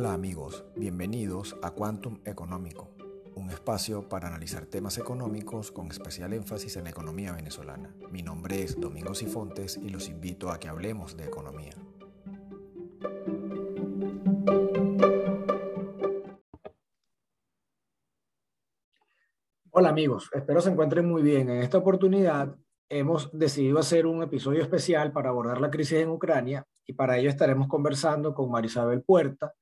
[0.00, 2.88] Hola amigos, bienvenidos a Quantum Económico,
[3.34, 7.92] un espacio para analizar temas económicos con especial énfasis en la economía venezolana.
[8.12, 11.72] Mi nombre es Domingo Sifontes y los invito a que hablemos de economía.
[19.72, 21.50] Hola amigos, espero se encuentren muy bien.
[21.50, 22.54] En esta oportunidad
[22.88, 27.30] hemos decidido hacer un episodio especial para abordar la crisis en Ucrania y para ello
[27.30, 29.54] estaremos conversando con Marisabel Puerta,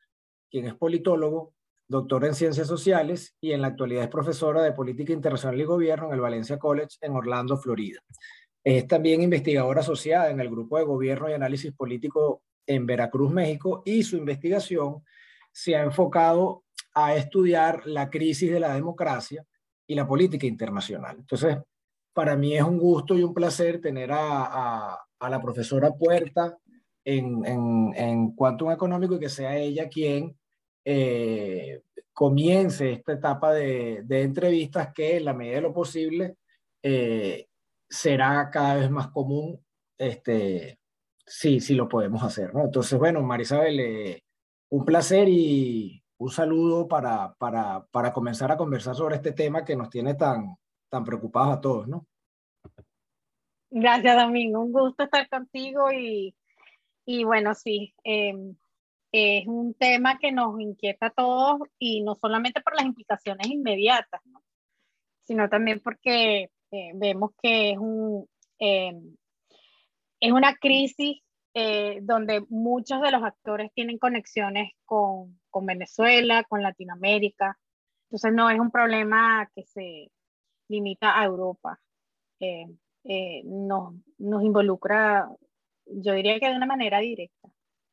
[0.50, 1.54] quien es politólogo,
[1.88, 6.08] doctora en ciencias sociales y en la actualidad es profesora de política internacional y gobierno
[6.08, 8.00] en el Valencia College en Orlando, Florida.
[8.64, 13.82] Es también investigadora asociada en el grupo de gobierno y análisis político en Veracruz, México,
[13.84, 15.04] y su investigación
[15.52, 19.44] se ha enfocado a estudiar la crisis de la democracia
[19.86, 21.16] y la política internacional.
[21.18, 21.58] Entonces,
[22.12, 26.56] para mí es un gusto y un placer tener a, la profesora Puerta
[27.06, 30.36] en, en, en Quantum Económico y que sea ella quien
[30.84, 36.36] eh, comience esta etapa de, de, entrevistas que en la medida de lo posible
[36.82, 37.46] eh,
[37.88, 39.64] será cada vez más común
[39.96, 40.80] este,
[41.24, 42.52] sí, sí lo podemos hacer.
[42.52, 42.64] ¿no?
[42.64, 44.24] Entonces, bueno, Marisabel, eh,
[44.70, 49.76] un placer y un saludo para, para, para, comenzar a conversar sobre este tema que
[49.76, 50.56] nos tiene tan,
[50.88, 52.04] tan preocupados a todos, ¿no?
[53.70, 54.60] Gracias, Domingo.
[54.60, 56.34] Un gusto estar contigo y,
[57.06, 58.34] y bueno, sí, eh,
[59.12, 64.20] es un tema que nos inquieta a todos y no solamente por las implicaciones inmediatas,
[64.26, 64.42] ¿no?
[65.22, 68.92] sino también porque eh, vemos que es, un, eh,
[70.20, 71.22] es una crisis
[71.54, 77.58] eh, donde muchos de los actores tienen conexiones con, con, Venezuela, con Latinoamérica.
[78.04, 80.10] Entonces no es un problema que se
[80.68, 81.80] limita a Europa.
[82.40, 85.28] Eh, nos, nos, involucra,
[85.86, 87.48] yo diría que de una manera directa.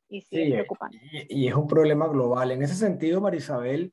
[0.08, 1.00] Y sí, es preocupante.
[1.28, 2.50] Y, y, es un problema global.
[2.50, 3.92] En ese sentido, Marisabel,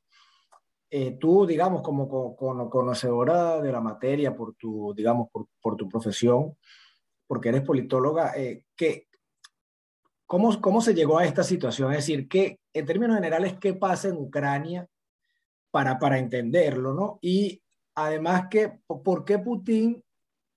[1.20, 2.36] tú, digamos, como
[2.70, 6.58] conocedora de la materia por tu, digamos, por, por tu profesión,
[7.27, 8.33] porque eres politóloga,
[8.76, 9.08] ¿qué,
[10.31, 11.92] ¿Cómo, ¿Cómo se llegó a esta situación?
[11.92, 14.87] Es decir, ¿qué, en términos generales, ¿qué pasa en Ucrania
[15.71, 16.93] para, para entenderlo?
[16.93, 17.20] ¿no?
[17.21, 17.61] Y
[17.95, 20.02] además, que, ¿por qué Putin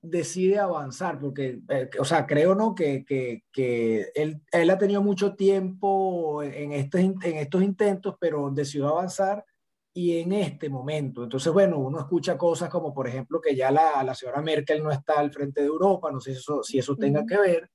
[0.04, 1.18] decide avanzar?
[1.18, 2.74] Porque, eh, o sea, creo ¿no?
[2.74, 8.50] que, que, que él, él, ha tenido mucho tiempo en, estos, en estos intentos, pero
[8.50, 9.44] decidió avanzar
[9.92, 11.24] y en este momento.
[11.24, 14.90] Entonces, bueno, uno escucha cosas como, por ejemplo, que ya la, la señora Merkel no
[14.90, 17.70] está al frente de Europa, no sé si eso, si eso tenga que ver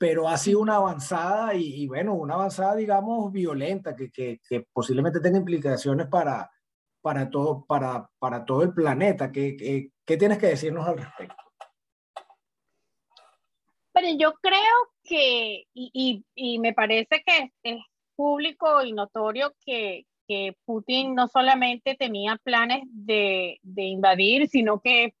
[0.00, 4.66] pero ha sido una avanzada y, y bueno, una avanzada, digamos, violenta, que, que, que,
[4.72, 6.50] posiblemente tenga implicaciones para,
[7.02, 9.30] para, todo, para, para todo el planeta.
[9.30, 11.49] ¿Qué, qué, qué tienes que decirnos al respecto?
[13.92, 17.82] Pero yo creo que, y, y, y me parece que es
[18.14, 25.14] público y notorio que, que Putin no solamente tenía planes de, de invadir, sino que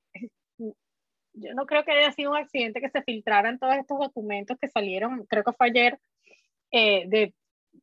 [1.32, 4.68] yo no creo que haya sido un accidente que se filtraran todos estos documentos que
[4.68, 5.98] salieron, creo que fue ayer,
[6.72, 7.34] eh, de,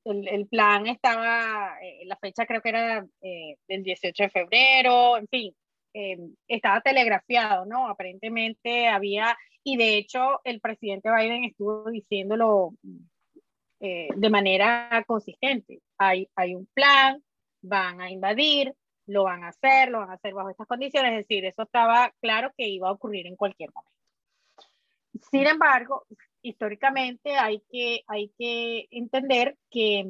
[0.05, 5.17] el, el, plan estaba, eh, la fecha creo que era eh, del 18 de febrero,
[5.17, 5.55] en fin,
[5.93, 7.89] eh, estaba telegrafiado, ¿no?
[7.89, 9.37] Aparentemente había,
[9.67, 12.73] y de hecho el presidente Biden estuvo diciéndolo
[13.81, 17.22] eh, de manera consistente, hay, hay un plan,
[17.61, 18.73] van a invadir,
[19.07, 22.13] lo van a hacer, lo van a hacer bajo estas condiciones, es decir, eso estaba
[22.22, 23.91] claro que iba a ocurrir en cualquier momento.
[25.29, 26.06] Sin embargo,
[26.41, 30.09] históricamente hay que, hay que entender que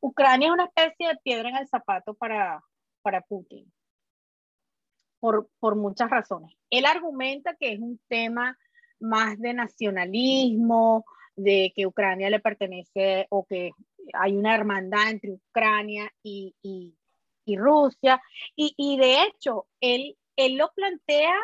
[0.00, 2.62] Ucrania es una especie de piedra en el zapato para,
[3.02, 3.70] para Putin,
[5.60, 6.54] por, muchas razones.
[6.70, 8.58] Él argumenta que es un tema
[9.00, 11.04] más de nacionalismo,
[11.36, 13.72] de que Ucrania le pertenece o que
[14.12, 18.22] hay una hermandad entre Ucrania y, y, Rusia.
[18.54, 21.34] Y, y de hecho, él, él lo plantea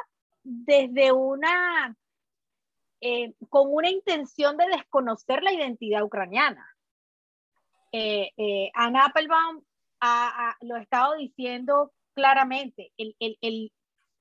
[0.42, 1.96] desde una,
[3.00, 6.66] eh, con una intención de desconocer la identidad ucraniana.
[7.92, 9.62] Eh, eh, Applebaum
[10.00, 13.72] ha, lo ha estado diciendo claramente, el, el, el,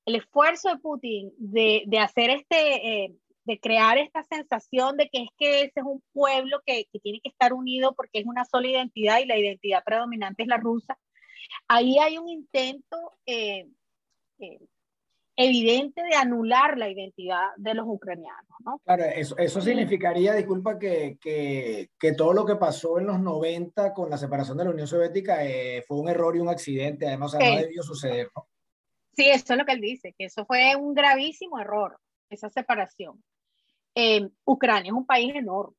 [0.06, 5.22] el esfuerzo de Putin de, de hacer este, eh, de crear esta sensación de que
[5.22, 8.44] es que ese es un pueblo que, que, tiene que estar unido porque es una
[8.44, 10.98] sola identidad y la identidad predominante es la rusa,
[11.68, 13.66] ahí hay un intento eh,
[14.38, 14.60] eh,
[15.46, 18.56] evidente de anular la identidad de los ucranianos.
[18.64, 18.78] ¿no?
[18.84, 23.94] Claro, eso, eso significaría, disculpa, que, que, que, todo lo que pasó en los 90
[23.94, 27.34] con la separación de la Unión Soviética eh, fue un error y un accidente, además
[27.34, 28.28] o sea, no debió suceder.
[28.36, 28.46] ¿no?
[29.16, 31.98] Sí, eso es lo que él dice, que eso fue un gravísimo error,
[32.28, 33.22] esa separación.
[33.94, 35.76] Eh, Ucrania es un país enorme.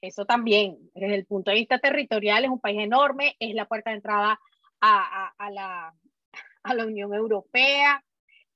[0.00, 3.90] eso también, desde el punto de vista territorial, es un país enorme, es la puerta
[3.90, 4.38] de entrada
[4.80, 5.94] a, a, la,
[6.62, 8.04] a la, Unión Europea.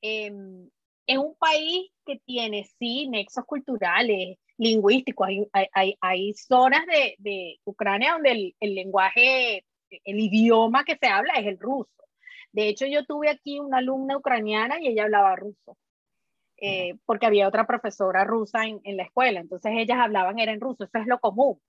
[0.03, 0.69] Em,
[1.07, 5.29] es un país que tiene, sí, nexos culturales, lingüísticos.
[5.53, 11.07] Hay, hay, hay zonas de, de, Ucrania donde el, el, lenguaje, el idioma que se
[11.07, 11.91] habla es el ruso.
[12.53, 15.79] De hecho, yo tuve aquí una alumna ucraniana y ella hablaba ruso.
[16.65, 20.61] Eh, porque había otra profesora rusa en, en, la escuela, entonces ellas hablaban era en
[20.61, 21.61] ruso, eso es lo común,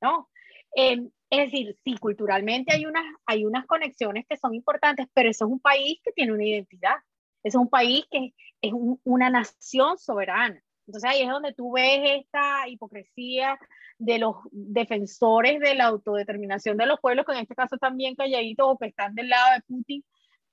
[0.00, 0.28] ¿no?
[0.74, 5.44] Eh, es decir, sí, culturalmente hay unas, hay unas conexiones que son importantes, pero eso
[5.44, 6.96] es un país que tiene una identidad,
[7.42, 10.62] es un país que es un, una nación soberana.
[10.86, 13.58] Entonces ahí es donde tú ves esta hipocresía
[13.98, 18.66] de los defensores de la autodeterminación de los pueblos, que en este caso también calladitos
[18.68, 20.04] o que están del lado de Putin,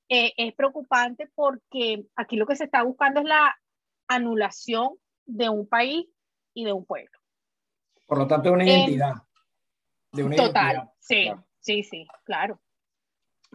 [0.10, 3.57] eh, es preocupante porque aquí lo que se está buscando es la
[4.07, 4.89] anulación
[5.25, 6.07] de un país
[6.54, 7.12] y de un pueblo.
[8.06, 9.16] Por lo tanto, una identidad.
[10.13, 11.30] de una total, sí,
[11.60, 12.62] sí, sí, claro.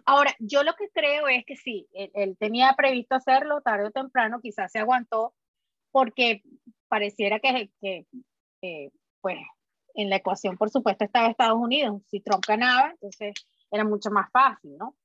[0.05, 4.41] Ahora, yo lo que creo es que sí, él, tenía previsto hacerlo tarde o temprano,
[4.41, 5.35] quizás se aguantó,
[5.91, 6.43] porque
[6.89, 8.07] pareciera que, que
[8.63, 8.91] eh,
[9.21, 9.39] pues,
[9.95, 12.03] en la ecuación, por supuesto, estaba Estados Unidos.
[12.09, 13.35] Si Trump ganaba, entonces
[13.71, 14.97] era mucho más fácil, ¿no?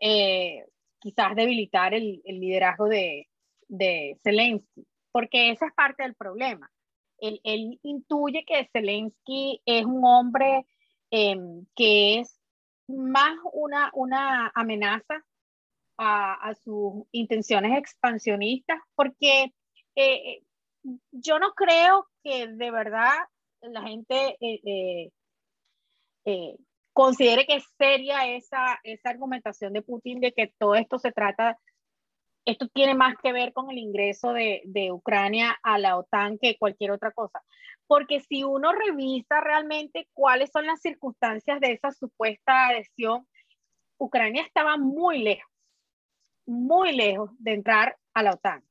[0.00, 0.64] Eh,
[0.98, 3.28] quizás debilitar el, liderazgo de,
[3.68, 6.70] de Zelensky, porque esa es parte del problema.
[7.18, 10.66] Él, él intuye que Zelensky es un hombre
[11.10, 12.37] em, que es
[12.88, 15.24] más una, una amenaza
[15.98, 19.52] a, sus intenciones expansionistas, porque
[19.96, 20.42] eh,
[21.10, 23.14] yo no creo que de verdad
[23.60, 25.10] la gente eh,
[26.24, 26.56] eh,
[26.92, 31.58] considere que es seria esa, esa argumentación de Putin de que todo esto se trata
[32.48, 36.92] esto tiene más que ver con el ingreso de, Ucrania a la OTAN que cualquier
[36.92, 37.42] otra cosa.
[37.86, 43.28] Porque si uno revisa realmente cuáles son las circunstancias de esa supuesta adhesión,
[43.98, 45.52] Ucrania estaba muy lejos,
[46.46, 48.64] muy lejos de entrar a la OTAN.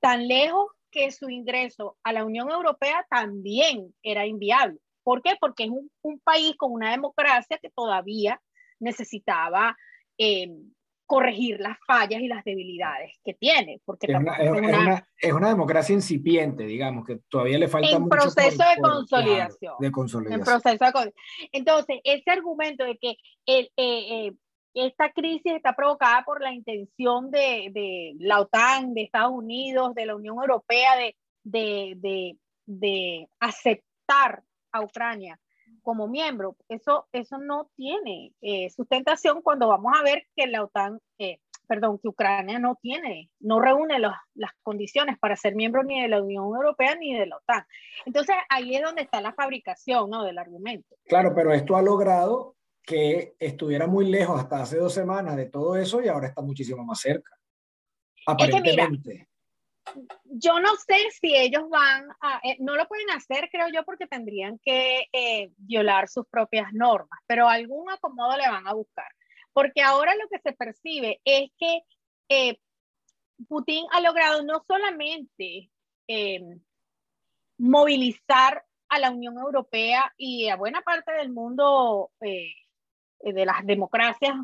[0.00, 4.78] Tan lejos que su ingreso a la Unión Europea también era inviable.
[5.02, 5.36] ¿Por qué?
[5.40, 8.38] Porque es un, un país con una democracia que todavía
[8.80, 9.74] necesitaba
[10.18, 10.50] eh,
[11.06, 13.80] corregir las fallas y las debilidades que tiene.
[13.84, 18.02] Porque es una, es, una, es, una, democracia incipiente, digamos, que todavía le falta en
[18.02, 20.40] mucho proceso por, de, consolidación, de consolidación.
[20.40, 21.12] En proceso de
[21.52, 23.16] Entonces, ese argumento de que
[23.46, 24.32] el, eh, eh,
[24.74, 30.06] esta crisis está provocada por la intención de, de, la OTAN, de Estados Unidos, de
[30.06, 31.14] la Unión Europea, de,
[31.44, 32.36] de,
[32.66, 34.42] de aceptar
[34.72, 35.38] a Ucrania
[35.86, 36.56] como miembro.
[36.68, 41.38] Eso, eso no tiene eh, sustentación cuando vamos a ver que la OTAN, eh,
[41.68, 46.08] perdón, que Ucrania no tiene, no reúne los, las condiciones para ser miembro ni de
[46.08, 47.64] la Unión Europea ni de la OTAN.
[48.04, 50.24] Entonces ahí es donde está la fabricación ¿no?
[50.24, 50.96] del argumento.
[51.04, 55.76] Claro, pero esto ha logrado que estuviera muy lejos hasta hace dos semanas de todo
[55.76, 57.30] eso y ahora está muchísimo más cerca.
[58.26, 59.28] Aparentemente
[60.24, 64.06] yo no sé si ellos van a, eh, no lo pueden hacer, creo yo, porque
[64.06, 69.08] tendrían que eh, violar sus propias normas, pero algún acomodo le van a buscar.
[69.52, 71.80] Porque ahora lo que se percibe es que
[72.28, 72.58] eh,
[73.48, 75.70] Putin ha logrado no solamente
[77.58, 84.36] movilizar a la Unión Europea y a buena parte del mundo de las democracias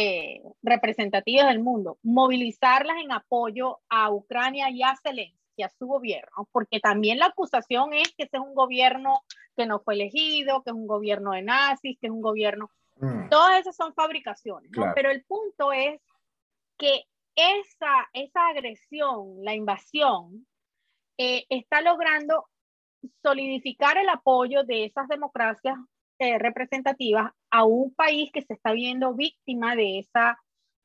[0.00, 6.48] eh, representativas del mundo, movilizarlas en apoyo a Ucrania y a Zelensky, a su gobierno,
[6.52, 9.24] porque también la acusación es que ese es un gobierno
[9.56, 12.70] que no fue elegido, que es un gobierno de nazis, que es un gobierno...
[12.98, 13.28] Mm.
[13.28, 14.92] Todas esas son fabricaciones, ¿no?
[14.94, 16.00] pero el punto es
[16.76, 17.02] que
[17.34, 20.46] esa, esa agresión, la invasión,
[21.16, 22.46] eh, está logrando
[23.20, 25.76] solidificar el apoyo de esas democracias
[26.20, 30.36] eh, representativas a un país que se está viendo víctima de esa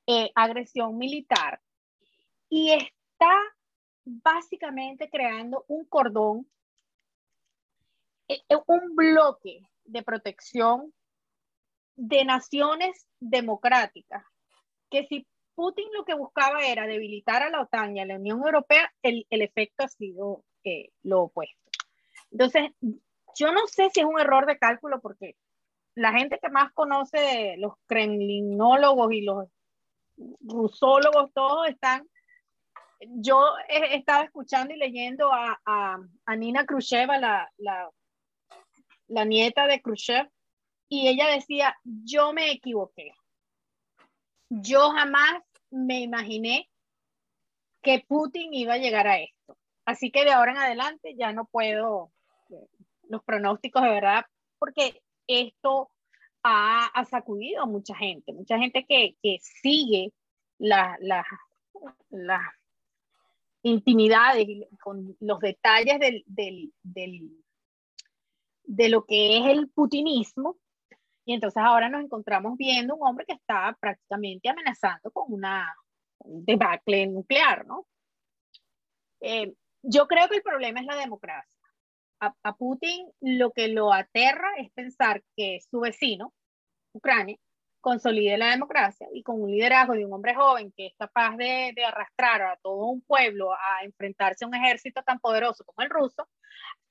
[0.05, 1.59] eh, agresión militar
[2.49, 3.35] y está
[4.05, 6.47] básicamente creando un cordón,
[8.27, 10.93] eh, un bloque de protección
[11.95, 14.23] de naciones democráticas,
[14.91, 15.25] que si
[15.55, 19.25] Putin lo que buscaba era debilitar a la OTAN y a la Unión Europea, el,
[19.31, 20.43] el efecto ha sido
[21.01, 21.71] lo opuesto.
[22.29, 22.71] Entonces,
[23.37, 25.35] yo no sé si es un error de cálculo porque
[25.95, 29.47] la gente que más conoce los kremlinólogos y los
[30.41, 32.07] rusólogos, todos están.
[32.99, 37.89] Yo he estado escuchando y leyendo a, a, Nina Khrushchev, la, la,
[39.07, 40.29] la nieta de Khrushchev,
[40.87, 43.11] y ella decía, yo me equivoqué.
[44.49, 46.69] Yo jamás me imaginé
[47.81, 49.57] que Putin iba a llegar a esto.
[49.85, 52.11] Así que de ahora en adelante ya no puedo
[53.13, 54.25] los pronósticos de verdad,
[54.59, 55.89] porque esto
[56.43, 60.11] ha, sacudido a mucha gente, mucha gente que, que sigue
[60.57, 61.25] las la,
[62.09, 62.41] la
[63.63, 64.45] intimidades,
[64.81, 67.31] con los detalles del, del, del,
[68.63, 70.57] de lo que es el putinismo.
[71.25, 75.73] Y entonces ahora nos encontramos viendo un hombre que está prácticamente amenazando con una
[76.19, 77.87] debacle nuclear, ¿no?
[79.21, 81.52] Eh, yo creo que el problema es la democracia.
[82.19, 86.33] A, Putin lo que lo aterra es pensar que su vecino,
[86.93, 87.37] Ucrania,
[87.81, 91.73] consolide la democracia y con un liderazgo de un hombre joven que es capaz de,
[91.75, 95.89] de, arrastrar a todo un pueblo a enfrentarse a un ejército tan poderoso como el
[95.89, 96.29] ruso,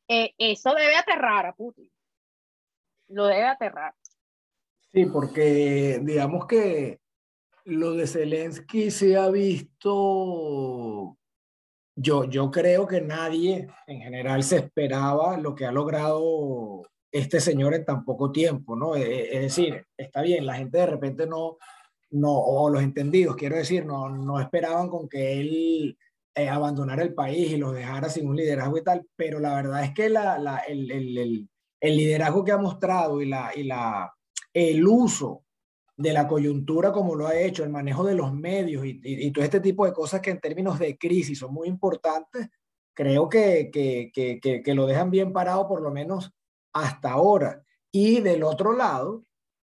[0.08, 1.90] eh, eso debe aterrar a Putin.
[3.08, 3.94] Lo debe aterrar.
[4.92, 7.00] Sí, porque digamos que
[7.64, 11.16] lo de Zelensky se ha visto,
[11.94, 17.74] yo, yo creo que nadie en general se esperaba lo que ha logrado este señor
[17.74, 18.96] en tan poco tiempo, ¿no?
[18.96, 21.58] Es, decir, está bien, la gente de repente no,
[22.10, 25.98] no o los entendidos, quiero decir, no, no esperaban con que él
[26.34, 29.84] eh, abandonara el país y los dejara sin un liderazgo y tal, pero la verdad
[29.84, 31.48] es que la, la, el, el,
[31.80, 34.10] el, liderazgo que ha mostrado y, la, y la,
[34.54, 35.44] el uso
[35.96, 39.30] de la coyuntura como lo ha hecho, el manejo de los medios y, y, y
[39.30, 42.48] todo este tipo de cosas que en términos de crisis son muy importantes,
[42.94, 46.32] creo que, que, que, que lo dejan bien parado por lo menos
[46.72, 47.62] hasta ahora.
[47.90, 49.24] Y del otro lado,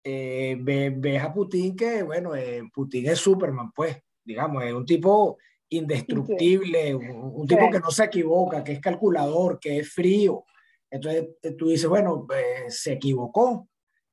[0.03, 5.37] eh, ves a Putin que, bueno, eh, Putin es Superman, pues, digamos, es un tipo
[5.69, 10.45] indestructible, un, un tipo que no se equivoca, que es calculador, que es frío.
[10.89, 13.67] Entonces tú dices, bueno, eh, se equivocó.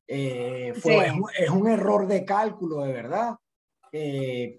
[0.07, 1.01] Eh, fue, sí.
[1.07, 3.37] es, un, es, un, error de cálculo, de verdad.
[3.93, 4.57] Eh,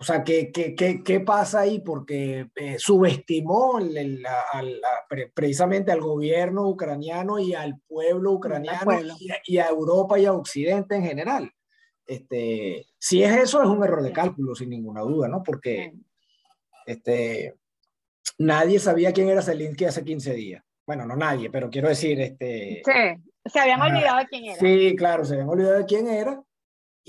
[0.00, 1.80] o sea, ¿qué, qué, qué, qué pasa ahí?
[1.80, 9.00] Porque eh, subestimó el, la, la, precisamente al gobierno ucraniano y al pueblo ucraniano.
[9.18, 11.52] Y, a, y, a, Europa y a Occidente en general.
[12.06, 15.42] Este, si es eso, es un error de cálculo, sin ninguna duda, ¿no?
[15.42, 15.92] Porque
[16.86, 17.56] este,
[18.38, 20.64] nadie sabía quién era Zelensky hace 15 días.
[20.86, 22.82] Bueno, no nadie, pero quiero decir, este...
[22.84, 24.58] Sí, se habían olvidado de quién era.
[24.58, 26.42] Sí, claro, se habían olvidado de quién era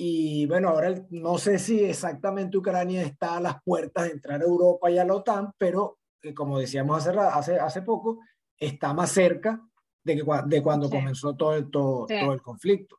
[0.01, 4.45] y bueno, ahora no sé si exactamente Ucrania está a las puertas de entrar a
[4.45, 8.19] Europa y a la OTAN, pero eh, como decíamos hace, hace, hace poco,
[8.57, 9.61] está más cerca
[10.01, 10.95] de, que, de cuando sí.
[10.95, 12.15] comenzó todo el, todo, sí.
[12.17, 12.95] todo el conflicto.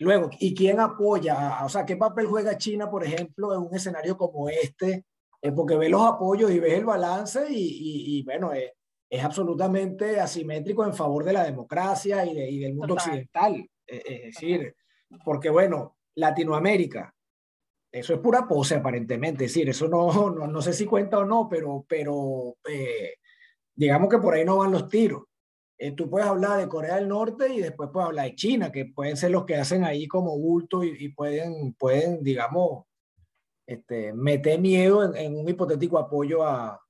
[0.00, 1.64] Luego, ¿y quién apoya?
[1.64, 5.06] O sea, ¿qué papel juega China, por ejemplo, en un escenario como este?
[5.40, 8.74] Eh, porque ve los apoyos y ves el balance y, y, y bueno, eh,
[9.08, 13.06] es absolutamente asimétrico en favor de la democracia y, de, y del mundo Total.
[13.08, 13.70] occidental.
[13.86, 14.74] Eh, es decir,
[15.24, 17.14] porque bueno, Latinoamérica.
[17.92, 19.44] Eso es pura pose, aparentemente.
[19.44, 23.14] Es decir, eso no, no, no sé si cuenta o no, pero, pero eh,
[23.72, 25.22] digamos que por ahí no van los tiros.
[25.78, 28.86] Eh, tú puedes hablar de Corea del Norte y después puedes hablar de China, que
[28.86, 32.86] pueden ser los que hacen ahí como bulto y, y pueden, pueden, digamos,
[33.66, 36.83] este, meter miedo en, en un hipotético apoyo a,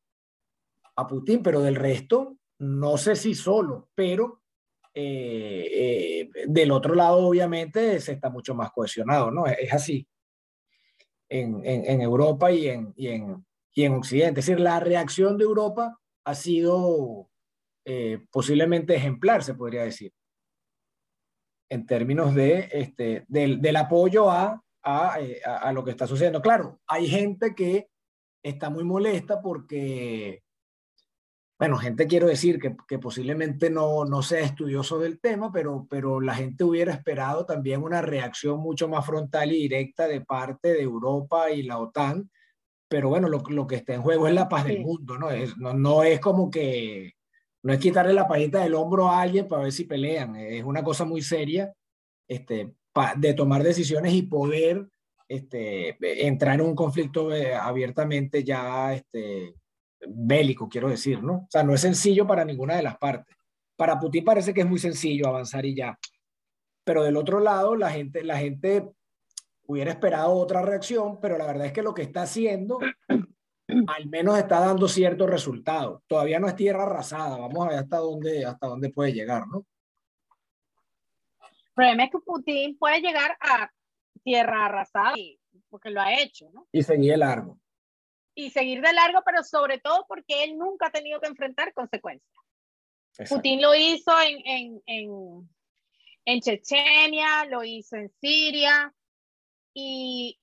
[0.97, 4.43] a Putin, pero del resto, no sé si solo, pero
[4.95, 9.47] eh, eh, del otro lado, obviamente, se está mucho más cohesionado, ¿no?
[9.47, 10.07] Es, es así
[11.29, 14.41] en, en, en, Europa y en, y, en, y en Occidente.
[14.41, 17.29] Es decir, la reacción de Europa ha sido
[17.85, 20.13] eh, posiblemente ejemplar, se podría decir,
[21.69, 26.41] en términos de, este, del, del apoyo a, a, a, a lo que está sucediendo.
[26.41, 27.89] Claro, hay gente que
[28.45, 30.44] está muy molesta porque
[31.59, 36.21] bueno, gente quiero decir que, que posiblemente no, no, sea estudioso del tema, pero, pero
[36.21, 40.83] la gente hubiera esperado también una reacción mucho más frontal y directa de parte de
[40.83, 42.31] Europa y la OTAN.
[42.89, 44.73] Pero bueno, lo, lo que está en juego es la paz sí.
[44.73, 45.31] del mundo, ¿no?
[45.31, 47.13] Es, no, no es como que,
[47.63, 50.83] no es quitarle la pajita del hombro a alguien para ver si pelean, es una
[50.83, 51.73] cosa muy seria
[52.29, 54.89] este, pa, de tomar decisiones y poder
[55.29, 55.97] este,
[56.27, 59.55] entrar en un conflicto eh, abiertamente ya este,
[60.07, 61.35] bélico, quiero decir, ¿no?
[61.35, 63.37] O sea, no es sencillo para ninguna de las partes.
[63.77, 65.99] Para Putin parece que es muy sencillo avanzar y ya.
[66.85, 68.89] Pero del otro lado, la gente, la gente
[69.67, 72.79] hubiera esperado otra reacción, pero la verdad es que lo que está haciendo
[73.87, 76.03] al menos está dando cierto resultado.
[76.07, 77.39] Todavía no es tierra arrasada.
[77.39, 79.67] Vamos a ver hasta dónde, hasta dónde puede llegar, ¿no?
[81.41, 83.71] El problema es que Putin puede llegar a
[84.23, 85.15] tierra arrasada
[85.69, 86.69] porque lo ha hecho, ¿no?
[86.71, 87.59] Y seguir largo
[88.35, 92.35] y seguir de largo, pero sobre todo porque él nunca ha tenido que enfrentar consecuencias.
[93.11, 93.37] Exacto.
[93.37, 95.49] Putin lo hizo en, en, en,
[96.25, 98.93] en, Chechenia, lo hizo en Siria.
[99.73, 100.39] ¿Y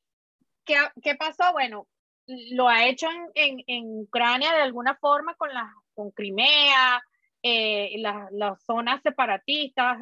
[0.63, 1.51] qué, qué pasó?
[1.51, 1.87] Bueno,
[2.27, 7.03] lo ha hecho en, en, en, Ucrania de alguna forma con, la, con Crimea,
[7.43, 9.99] eh, las zonas separatistas.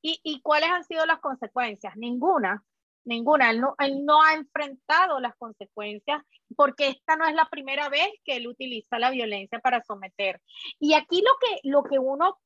[0.00, 1.96] ¿Y, ¿Y cuáles han sido las consecuencias?
[1.96, 2.62] Ninguna,
[3.08, 3.50] ninguna.
[3.50, 6.22] Él no, él no ha enfrentado las consecuencias
[6.56, 10.40] porque esta no es la primera vez que él utiliza la violencia para someter.
[10.78, 12.38] Y aquí lo que, lo que uno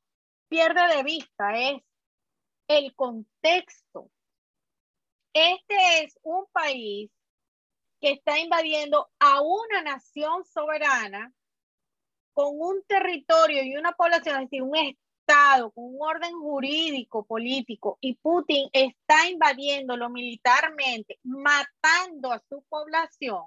[0.49, 1.83] pierde de vista es
[2.69, 4.11] el contexto.
[5.35, 7.11] Este es un país
[8.01, 11.33] que está invadiendo a una nación soberana
[12.35, 14.77] con un territorio y una población, es decir, un
[15.33, 23.45] Estado con un orden jurídico, político, y Putin está invadiéndolo militarmente, matando a su población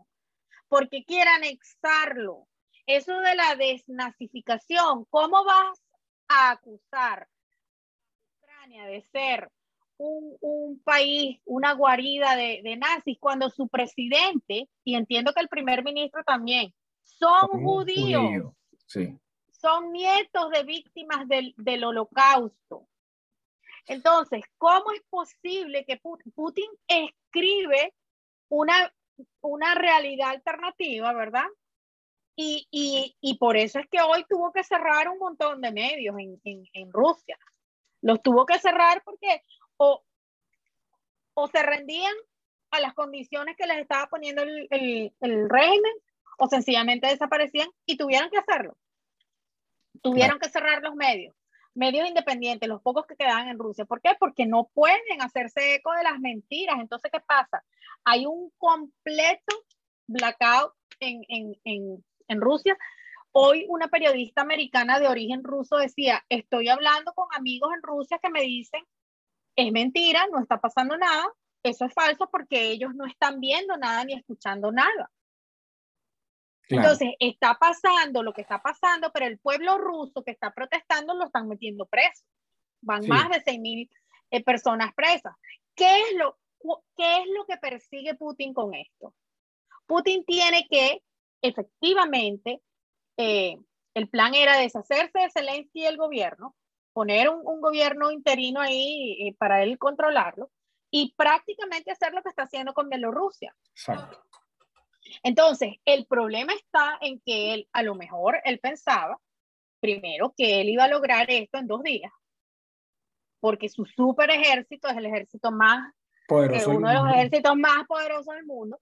[0.67, 2.47] porque quiere anexarlo.
[2.87, 5.79] Eso de la desnazificación, ¿cómo vas
[6.27, 7.27] a acusar a
[8.41, 9.51] Ucrania de ser
[9.97, 15.49] un, un, país, una guarida de, de, nazis, cuando su presidente, y entiendo que el
[15.49, 16.73] primer ministro también,
[17.03, 18.23] son judíos.
[18.23, 18.55] Judío.
[18.87, 19.19] Sí.
[19.65, 22.87] Son nietos de víctimas del, del holocausto.
[23.87, 25.99] Entonces, ¿cómo es posible que
[26.35, 27.91] Putin, escribe
[28.47, 28.93] una,
[29.41, 31.47] una realidad alternativa, verdad?
[32.35, 36.15] Y, y, y, por eso es que hoy tuvo que cerrar un montón de medios
[36.19, 37.35] en, en, en Rusia.
[38.01, 39.41] Los tuvo que cerrar porque
[39.77, 40.03] o,
[41.33, 42.13] o se rendían
[42.69, 45.93] a las condiciones que les estaba poniendo el, el, el régimen
[46.37, 48.77] o sencillamente desaparecían y tuvieron que hacerlo.
[50.05, 51.35] Tuvieron que cerrar los medios,
[51.73, 53.85] medios independientes, los pocos que quedaban en Rusia.
[53.85, 54.11] ¿Por qué?
[54.19, 56.75] Porque no pueden hacerse eco de las mentiras.
[56.79, 57.63] Entonces, ¿qué pasa?
[58.03, 59.55] Hay un completo
[60.05, 62.77] blackout en, en, en, en Rusia.
[63.31, 68.29] Hoy una periodista americana de origen ruso decía, estoy hablando con amigos en Rusia que
[68.29, 68.85] me dicen,
[69.55, 71.25] es mentira, no está pasando nada,
[71.63, 75.09] eso es falso porque ellos no están viendo nada ni escuchando nada.
[76.67, 76.89] Claro.
[76.89, 81.25] Entonces, está pasando lo que está pasando, pero el pueblo ruso que está protestando lo
[81.25, 82.23] están metiendo preso.
[82.81, 83.09] Van sí.
[83.09, 83.89] más de 6 mil
[84.31, 85.35] eh, personas presas.
[85.75, 86.37] ¿Qué es, lo,
[86.95, 89.13] ¿Qué es lo que persigue Putin con esto?
[89.85, 91.03] Putin tiene que,
[91.41, 92.61] efectivamente,
[93.17, 93.57] eh,
[93.93, 96.55] el plan era deshacerse de Zelensky y el gobierno,
[96.93, 100.49] poner un, un gobierno interino ahí eh, para él controlarlo
[100.89, 103.55] y prácticamente hacer lo que está haciendo con Bielorrusia.
[103.71, 104.23] Exacto.
[105.23, 109.19] Entonces, el problema está en que él, a lo mejor, él pensaba,
[109.79, 112.11] primero, que él iba a lograr esto en dos días,
[113.39, 115.93] porque su super ejército es el ejército más,
[116.27, 118.79] poderoso eh, uno de los ejércitos más poderosos del mundo,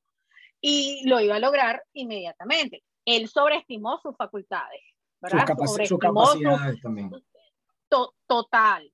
[0.61, 2.83] y lo iba a lograr inmediatamente.
[3.05, 4.81] Él sobreestimó sus facultades,
[5.19, 5.39] ¿verdad?
[5.39, 7.11] Sus, capac sus capacidades su, también.
[7.89, 8.89] To total.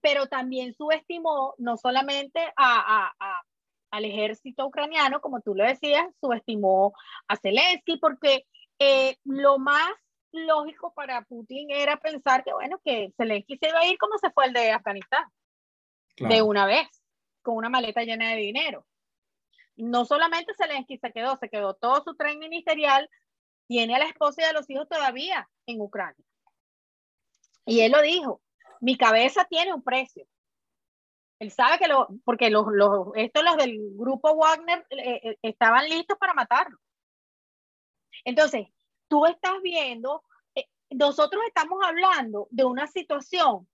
[0.00, 3.42] Pero también subestimó no solamente a, a, a
[3.90, 6.92] al ejército ucraniano, como tú lo decías, subestimó
[7.26, 8.46] a Zelensky porque
[8.78, 9.90] eh, lo más
[10.32, 14.30] lógico para Putin era pensar que, bueno, que Zelensky se iba a ir como se
[14.30, 15.24] fue el de Afganistán,
[16.16, 16.34] claro.
[16.34, 16.86] de una vez,
[17.42, 18.86] con una maleta llena de dinero.
[19.76, 23.08] No solamente Zelensky se quedó, se quedó todo su tren ministerial,
[23.68, 26.24] tiene a la esposa y a los hijos todavía en Ucrania.
[27.64, 28.40] Y él lo dijo,
[28.80, 30.26] mi cabeza tiene un precio.
[31.38, 35.88] Él sabe que lo, porque los, los, estos, los del grupo Wagner, eh, eh, estaban
[35.88, 36.78] listos para matarlo.
[38.24, 38.66] Entonces,
[39.06, 40.24] tú estás viendo,
[40.54, 43.68] eh, nosotros estamos hablando de una situación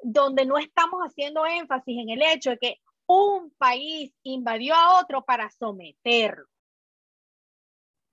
[0.00, 5.24] donde no estamos haciendo énfasis en el hecho de que un país invadió a otro
[5.24, 6.46] para someterlo.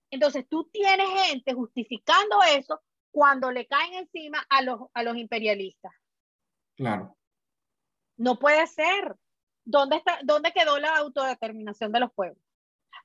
[0.10, 5.94] Entonces, tú tienes gente justificando eso cuando le caen encima a los, a los imperialistas.
[6.76, 7.15] Claro.
[8.18, 9.16] No puede ser.
[9.64, 12.38] ¿Dónde, está, ¿Dónde quedó la autodeterminación de los pueblos?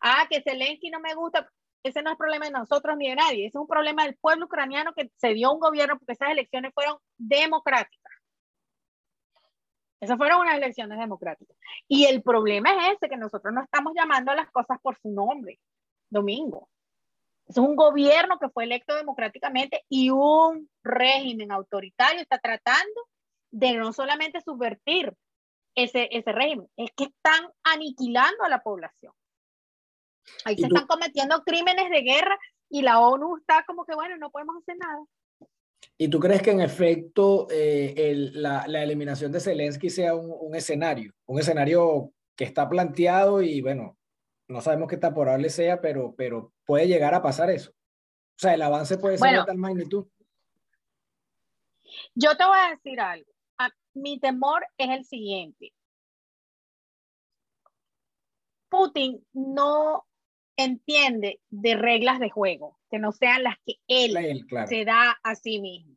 [0.01, 1.51] Ah, que Zelensky no me gusta.
[1.83, 3.47] Ese no es problema de nosotros ni de nadie.
[3.47, 6.73] Ese es un problema del pueblo ucraniano que se dio un gobierno porque esas elecciones
[6.75, 8.13] fueron democráticas.
[10.01, 11.57] Esas fueron unas elecciones democráticas.
[11.87, 15.11] Y el problema es ese, que nosotros no estamos llamando a las cosas por su
[15.11, 15.59] nombre,
[16.09, 16.69] Domingo.
[17.47, 23.10] Es un gobierno que fue electo democráticamente y un régimen autoritario está tratando
[23.51, 25.15] de no solamente subvertir
[25.75, 29.13] ese, ese régimen, es que están aniquilando a la población.
[30.45, 30.75] Ahí se tú?
[30.75, 34.77] están cometiendo crímenes de guerra y la ONU está como que, bueno, no podemos hacer
[34.77, 35.05] nada.
[35.97, 40.35] ¿Y tú crees que en efecto eh, el, la, la, eliminación de Zelensky sea un,
[40.39, 43.99] un, escenario, un escenario que está planteado y bueno,
[44.49, 47.71] no sabemos qué tan probable sea, pero, pero puede llegar a pasar eso?
[47.71, 50.07] O sea, el avance puede ser bueno, de tal magnitud.
[52.15, 53.30] Yo te voy a decir algo
[53.95, 55.73] mi temor es el siguiente.
[58.69, 60.07] Putin no
[60.57, 64.69] entiende de reglas de juego que no sean las que él, él claro.
[64.69, 65.97] se da a sí mismo.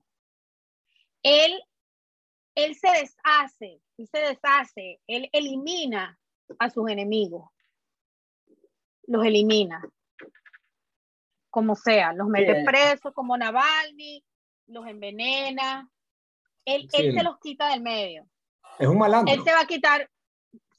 [1.21, 1.61] él,
[2.55, 6.19] él se deshace, él se deshace, él elimina
[6.59, 7.49] a sus enemigos,
[9.07, 9.83] los elimina,
[11.49, 14.23] como sea, los mete presos como Navalny,
[14.67, 15.89] los envenena,
[16.65, 18.27] él, él se los quita del medio.
[18.79, 19.33] Es un malandro.
[19.33, 20.09] Él se va a quitar,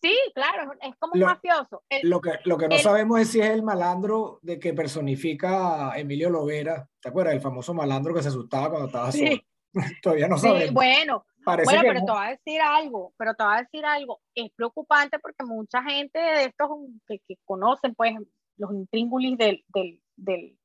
[0.04, 1.82] Sí, claro, es como un mafioso.
[2.02, 5.98] lo, que, lo que no sabemos es si es el malandro de que personifica a
[5.98, 6.86] Emilio Lovera.
[7.00, 7.34] ¿Te acuerdas?
[7.34, 9.30] El famoso malandro que se asustaba cuando estaba solo.
[10.02, 10.68] Todavía no sabemos.
[10.68, 14.20] Sí, bueno, bueno pero te voy a decir algo, pero te voy a decir algo.
[14.34, 16.68] Es preocupante porque mucha gente de estos
[17.06, 18.12] que, que conocen, pues,
[18.58, 20.58] los intríngulis del, del, del,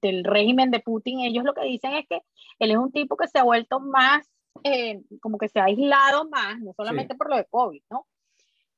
[0.00, 2.22] del, régimen de Putin, ellos lo que dicen es que
[2.60, 4.30] él es un tipo que se ha vuelto más,
[4.64, 8.06] eh, como que se ha aislado más, no solamente por lo de COVID, ¿no?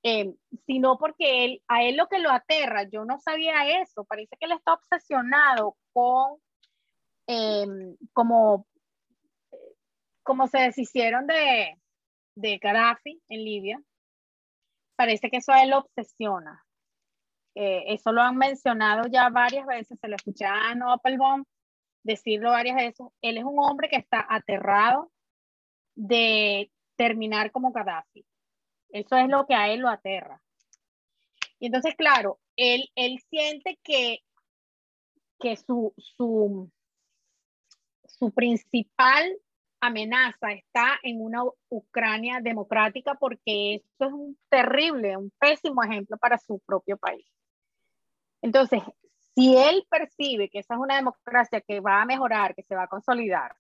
[0.05, 0.35] Em,
[0.67, 4.47] sino porque él, a él lo que lo aterra, yo no sabía eso, parece que
[4.47, 6.39] él está obsesionado con
[7.27, 8.67] em, como,
[10.25, 11.81] como se deshicieron de,
[12.35, 13.83] de Gaddafi en Libia,
[14.97, 16.65] parece que eso a él lo obsesiona.
[17.55, 21.45] Eh, eso lo han mencionado ya varias veces, se lo escuché a Applebaum
[22.03, 23.07] decirlo varias veces.
[23.21, 25.11] Él es un hombre que está aterrado
[25.95, 28.25] de terminar como Gaddafi.
[28.91, 30.43] Eso es lo que a él lo aterra.
[31.59, 34.21] Y entonces, claro, él, él siente que,
[35.39, 36.71] que su, su,
[38.05, 39.25] su principal
[39.81, 46.39] amenaza está en una Ucrania democrática porque eso es un terrible, un pésimo ejemplo para
[46.39, 47.27] su propio país.
[48.43, 48.83] Entonces,
[49.35, 52.85] si él percibe que esa es una democracia que va a mejorar, que se va
[52.85, 53.57] a consolidar,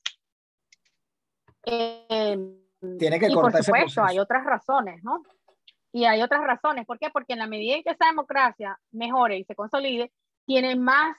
[1.65, 2.39] eh,
[2.99, 5.23] tiene que y por supuesto, hay otras razones, ¿no?
[5.93, 6.87] Y hay otras razones.
[6.87, 7.11] ¿Por qué?
[7.11, 10.11] Porque en la medida en que esa democracia mejore y se consolide,
[10.47, 11.17] tiene más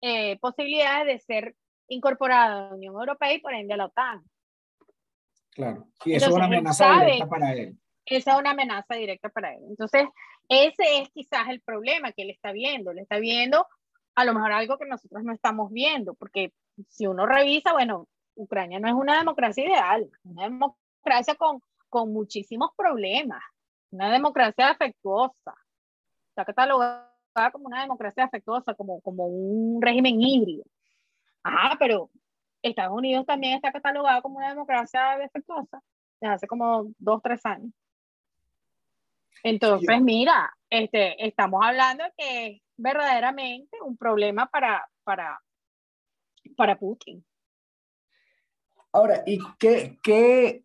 [0.00, 1.56] eh, posibilidades de ser
[1.88, 4.22] incorporada a la Unión Europea y por ende a la OTAN.
[5.50, 7.78] Claro, y eso es una amenaza directa para él.
[8.06, 9.62] Esa es una amenaza directa para él.
[9.68, 10.06] Entonces,
[10.48, 12.92] ese es quizás el problema que él está viendo.
[12.92, 13.66] Le está viendo
[14.14, 16.52] a lo mejor algo que nosotros no estamos viendo, porque
[16.88, 22.70] si uno revisa, bueno, Ucrania no es una democracia ideal, una democracia con, con muchísimos
[22.76, 23.42] problemas,
[23.90, 25.54] una democracia afectuosa.
[26.30, 30.64] Está catalogada como una democracia afectuosa, como, como un régimen híbrido.
[31.42, 32.10] Ajá, pero
[32.62, 35.82] Estados Unidos también está catalogado como una democracia defectuosa
[36.20, 37.72] desde hace como dos, tres años.
[39.42, 45.38] Entonces, mira, este, estamos hablando de que es verdaderamente un problema para, para,
[46.56, 47.24] para Putin.
[48.94, 50.64] Ahora, ¿y qué, qué,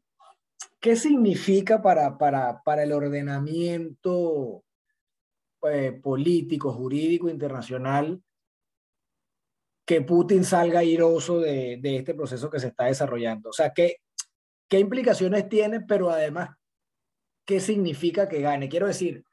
[0.79, 4.63] ¿Qué significa para, para, para el ordenamiento
[5.63, 8.23] eh, político, jurídico, internacional
[9.85, 13.49] que Putin salga airoso de, de, este proceso que se está desarrollando?
[13.49, 13.97] O sea, ¿qué,
[14.69, 16.51] ¿qué implicaciones tiene, pero además,
[17.45, 18.69] qué significa que gane?
[18.69, 19.25] Quiero decir,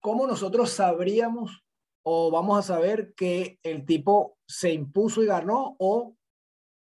[0.00, 1.64] ¿cómo nosotros sabríamos
[2.02, 6.14] o vamos a saber que el tipo se impuso y ganó o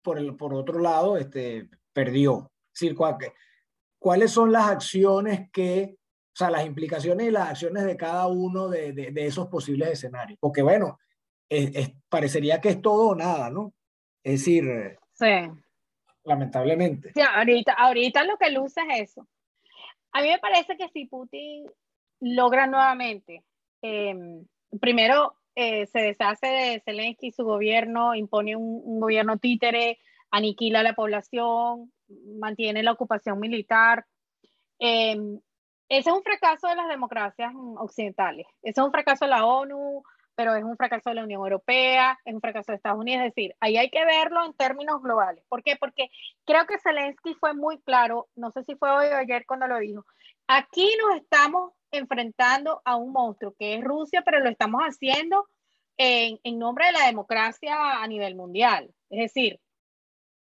[0.05, 2.51] por, el, por otro lado este, perdió?
[2.73, 2.95] Es decir,
[3.97, 8.69] cuáles son las acciones que, o sea, las implicaciones y las acciones de cada uno
[8.69, 10.37] de, de, esos posibles escenarios.
[10.39, 10.99] Porque bueno,
[12.07, 13.73] parecería que es todo o nada, ¿no?
[14.23, 15.25] Es decir, sí.
[16.23, 17.11] lamentablemente.
[17.15, 19.27] Sí, ahorita, ahorita lo que luce es eso.
[20.11, 21.65] A mí me parece que si Putin
[22.21, 23.43] logra nuevamente,
[23.81, 24.45] em,
[24.79, 29.99] primero eh, se deshace de Zelensky, su gobierno impone un, un gobierno títere,
[30.31, 31.91] aniquila a la población,
[32.39, 34.05] mantiene la ocupación militar.
[34.79, 35.39] Em,
[35.87, 38.45] ese es un fracaso de las democracias occidentales.
[38.61, 40.03] Ese es un fracaso de la ONU,
[40.35, 43.25] pero es un fracaso de la Unión Europea, es un fracaso de Estados Unidos.
[43.25, 45.43] Es decir, ahí hay que verlo en términos globales.
[45.47, 45.77] ¿Por qué?
[45.79, 46.09] Porque
[46.45, 49.79] creo que Zelensky fue muy claro, no sé si fue hoy o ayer cuando lo
[49.79, 50.05] dijo.
[50.47, 55.47] Aquí nos estamos enfrentando a un monstruo que es Rusia, pero lo estamos haciendo
[55.97, 58.93] en, nombre de la democracia a nivel mundial.
[59.09, 59.59] Es decir,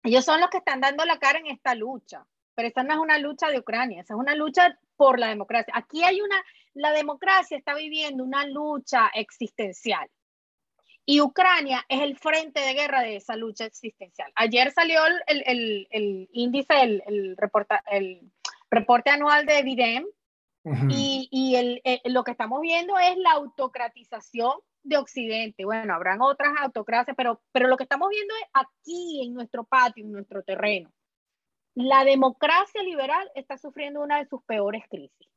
[0.02, 2.98] ellos son los que están dando la cara en esta lucha, pero esta no es
[2.98, 5.72] una lucha de Ucrania, esa es una lucha por la democracia.
[5.76, 6.36] Aquí hay una,
[6.74, 10.08] la democracia está viviendo una lucha existencial.
[11.06, 14.30] Y Ucrania es el frente de guerra de esa lucha existencial.
[14.36, 17.36] Ayer salió el, índice, el
[18.70, 20.06] reporte anual de Videm,
[20.64, 25.64] y, y el, eh, lo que estamos viendo es la autocratización de Occidente.
[25.64, 30.04] Bueno, habrán otras autocracias, pero, pero lo que estamos viendo es aquí, en nuestro patio,
[30.04, 30.90] en nuestro terreno.
[31.74, 35.28] La democracia liberal está sufriendo una de sus peores crisis.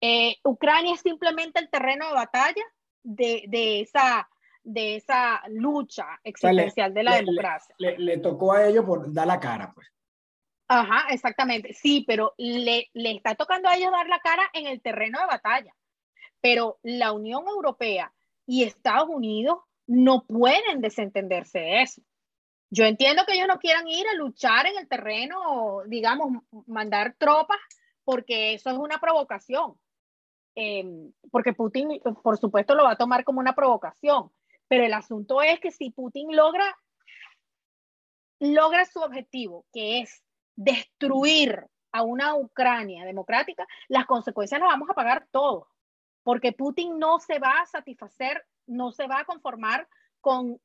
[0.00, 2.62] Eh, Ucrania es simplemente el terreno de batalla
[3.02, 4.28] de, de esa,
[4.62, 7.74] de esa lucha existencial de la democracia.
[7.78, 9.88] Le, le, tocó a ellos por dar la cara, pues.
[10.68, 11.72] Ajá, exactamente.
[11.72, 15.26] Sí, pero le, le está tocando a ellos dar la cara en el terreno de
[15.26, 15.74] batalla.
[16.40, 18.12] Pero la Unión Europea
[18.46, 22.02] y Estados Unidos no pueden desentenderse de eso.
[22.70, 27.58] Yo entiendo que ellos no quieran ir a luchar en el terreno, digamos, mandar tropas,
[28.04, 29.74] porque eso es una provocación.
[30.54, 34.30] Em, porque Putin, por supuesto, lo va a tomar como una provocación.
[34.68, 36.76] Pero el asunto es que si Putin logra,
[38.38, 40.22] logra su objetivo, que es
[40.58, 45.68] destruir a una Ucrania democrática, las consecuencias las vamos a pagar todos,
[46.24, 49.88] porque Putin no se va a satisfacer, no se va a conformar
[50.20, 50.60] con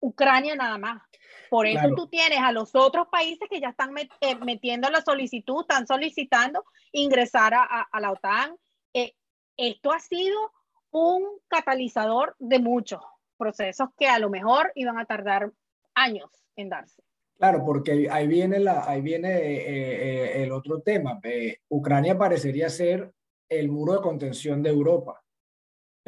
[0.00, 1.02] Ucrania nada más.
[1.48, 5.62] Por eso tú tienes a los otros países que ya están eh, metiendo la solicitud,
[5.62, 8.54] están solicitando ingresar a, la OTAN.
[8.92, 9.14] Eh,
[9.56, 10.52] esto ha sido
[10.90, 13.00] un catalizador de muchos
[13.38, 15.50] procesos que a lo mejor iban a tardar
[15.94, 17.02] años en darse.
[17.38, 21.20] Claro, porque ahí viene, la, ahí viene eh, el otro tema.
[21.68, 23.12] Ucrania parecería ser
[23.48, 25.22] el muro de contención de Europa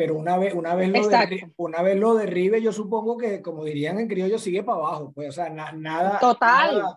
[0.01, 3.65] pero una vez, una vez, lo, derribe, una vez lo derribe, yo supongo que, como
[3.65, 5.13] dirían en criollo, sigue para abajo.
[5.15, 6.97] Pues, o sea, nada, Total.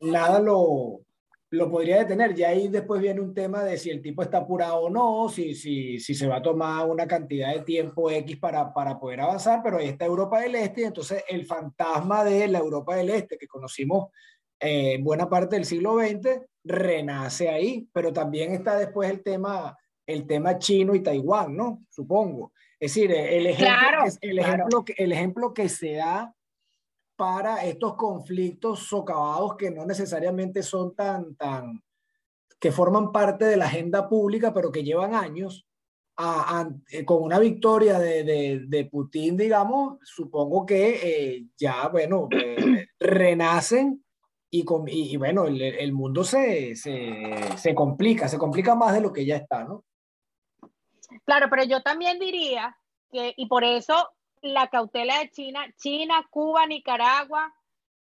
[0.00, 1.02] nada, lo,
[1.52, 2.36] lo podría detener.
[2.38, 5.54] Y ahí después viene un tema de si el tipo está apurado o no, si,
[5.54, 9.60] si, si se va a tomar una cantidad de tiempo X para, para poder avanzar,
[9.62, 13.36] pero ahí está Europa del Este, y entonces el fantasma de la Europa del Este
[13.36, 14.08] que conocimos
[14.58, 19.76] en eh, buena parte del siglo XX renace ahí, pero también está después el tema
[20.06, 21.84] el tema chino y Taiwán, ¿no?
[21.88, 22.52] Supongo.
[22.78, 26.34] Es decir, el ejemplo, el, ejemplo que, el ejemplo que se da
[27.22, 31.80] para estos conflictos socavados que no necesariamente son tan, tan,
[32.58, 35.64] que forman parte de la agenda pública, pero que llevan años,
[36.90, 44.04] eh, con una victoria de, de, Putin, digamos, supongo que eh, ya, bueno, eh, renacen
[44.50, 49.12] y, y, bueno, el, el mundo se, se, se, complica, se complica más de lo
[49.12, 49.84] que ya está, ¿no?
[51.24, 52.76] Claro, pero yo también diría
[53.12, 54.08] que, y por eso
[54.42, 57.54] la cautela de China, China, Cuba, Nicaragua,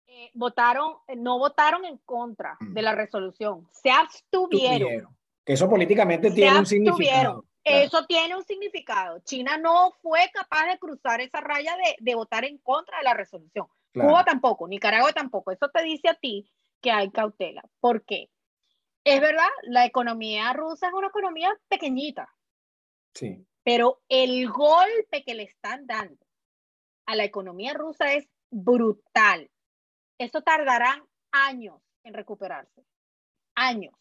[0.07, 2.73] eh, votaron, no votaron en contra mm.
[2.73, 5.17] de la resolución, se abstuvieron.
[5.45, 7.45] Que eso políticamente tiene un significado.
[7.65, 9.21] Eso tiene un significado.
[9.25, 13.15] China no fue capaz de cruzar esa raya de, de votar en contra de la
[13.15, 13.67] resolución.
[13.93, 15.51] Cuba tampoco, Nicaragua tampoco.
[15.51, 17.63] Eso te dice a ti que hay cautela.
[17.81, 18.31] ¿Por qué?
[19.05, 22.29] Es verdad, la economía rusa es una economía pequeñita.
[23.69, 26.27] Pero el golpe que le están dando
[27.05, 29.51] a la economía rusa es brutal.
[30.17, 32.83] Eso tardará años en recuperarse.
[33.55, 33.93] Años.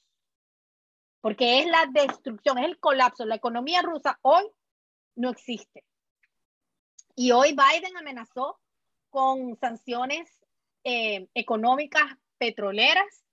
[1.19, 3.25] Porque es la destrucción, es el colapso.
[3.25, 4.49] La economía rusa hoy
[5.17, 5.83] no existe.
[7.13, 8.61] Y hoy Biden amenazó
[9.09, 10.29] con sanciones
[10.85, 12.05] eh, económicas
[12.37, 13.25] petroleras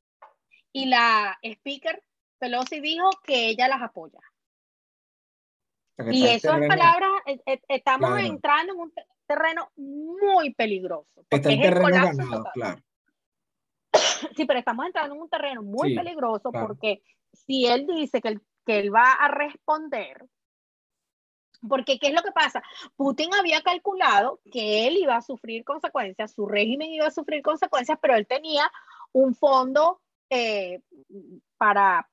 [0.73, 2.03] y la speaker
[2.41, 4.19] Pelosi dijo que ella las apoya.
[6.11, 8.93] Y esas palabras, eh, eh, estamos entrando en un
[9.27, 11.25] terreno muy peligroso.
[11.31, 12.81] Está el terreno ganado, claro.
[14.37, 17.03] Sí, pero estamos entrando en un terreno muy peligroso porque
[17.33, 20.27] si él dice que él, que él va a responder,
[21.69, 22.63] porque ¿qué es lo que pasa?
[22.97, 27.99] Putin había calculado que él iba a sufrir consecuencias, su régimen iba a sufrir consecuencias,
[28.01, 28.71] pero él tenía
[29.13, 30.81] un fondo eh,
[31.57, 32.09] para,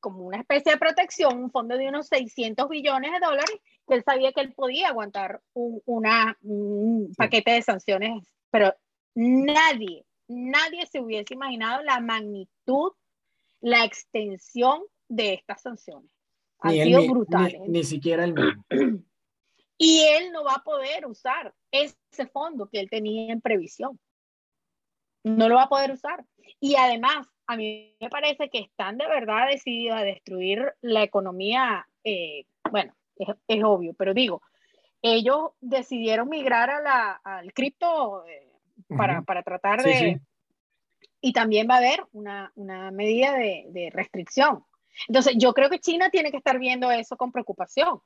[0.00, 4.02] como una especie de protección, un fondo de unos 600 billones de dólares, que él
[4.04, 6.36] sabía que él podía aguantar un, una,
[7.16, 8.74] paquete de sanciones, pero
[9.14, 12.92] nadie, nadie se hubiese imaginado la magnitud,
[13.60, 16.10] la extensión de estas sanciones.
[16.60, 17.60] Han sido brutales.
[17.66, 18.64] Ni, siquiera el mismo.
[19.82, 23.98] Y él no va a poder usar ese fondo que él tenía en previsión.
[25.24, 26.24] No lo va a poder usar.
[26.60, 31.86] Y además, a mí me parece que están de verdad decididos a destruir la economía,
[32.04, 32.94] eh, bueno,
[33.48, 34.42] es, obvio, pero digo,
[35.02, 38.48] ellos decidieron migrar a la, al cripto eh,
[38.96, 40.20] para, para, tratar de...
[41.22, 44.64] Y también va a haber una, una medida de, de, restricción.
[45.06, 48.00] Entonces, yo creo que China tiene que estar viendo eso con preocupación.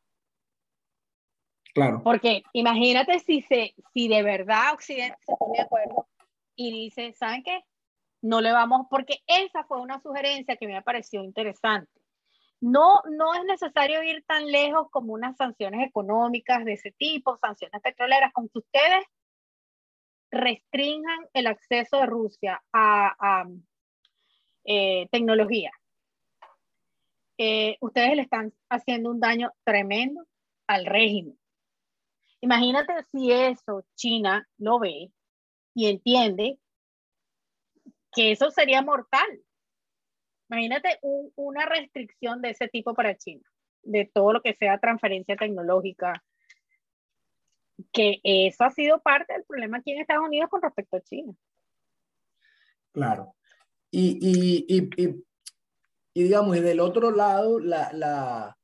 [1.75, 2.03] Claro.
[2.03, 6.09] Porque imagínate si, se, si de verdad Occidente se pone de acuerdo
[6.57, 7.65] y dice, ¿saben qué?
[8.25, 11.93] no le vamos, porque esa fue una sugerencia que me pareció interesante.
[12.59, 17.83] No, no es necesario ir tan lejos como unas sanciones económicas de ese tipo, sanciones
[17.83, 19.05] petroleras, con que ustedes
[20.31, 23.45] restrinjan el acceso de Rusia a,
[24.65, 25.71] eh, tecnología.
[27.37, 30.25] Eh, ustedes le están haciendo un daño tremendo
[30.67, 31.39] al régimen.
[32.41, 35.13] Imagínate si eso China lo ve
[35.75, 36.59] y entiende
[38.13, 39.43] que eso sería mortal.
[40.49, 43.43] Imagínate una restricción de ese tipo para China,
[43.83, 46.23] de todo lo que sea transferencia tecnológica,
[47.93, 51.33] que eso ha sido parte del problema aquí en Estados Unidos con respecto a China.
[52.93, 53.35] Claro.
[53.91, 55.25] Y, y, y,
[56.15, 58.57] y digamos, y del otro lado, la, la,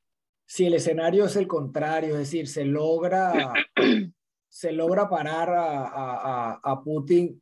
[0.45, 3.53] si el escenario es el contrario, es decir, se logra,
[4.51, 7.41] se logra parar a, Putin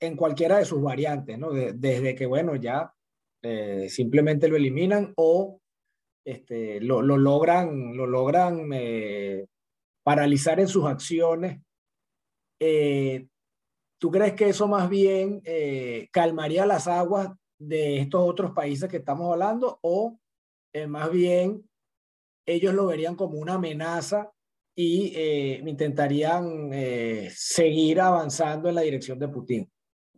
[0.00, 1.50] en cualquiera de sus variantes, ¿no?
[1.50, 2.94] desde que, bueno, ya
[3.42, 5.60] eh, simplemente lo eliminan o
[6.24, 9.46] este, lo, lo logran, lo logran eh,
[10.04, 11.60] paralizar en sus acciones.
[12.60, 13.26] Eh,
[13.98, 15.42] ¿Tú crees que eso más bien
[16.12, 20.18] calmaría las aguas de estos otros países que estamos hablando o
[20.88, 21.68] más bien
[22.46, 24.32] ellos lo verían como una amenaza
[24.74, 26.70] y intentarían
[27.30, 29.70] seguir avanzando en la dirección de Putin?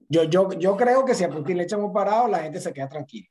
[0.08, 2.72] Yo, yo, yo creo que si a Putin le echan un parado, la gente se
[2.72, 3.26] queda tranquila.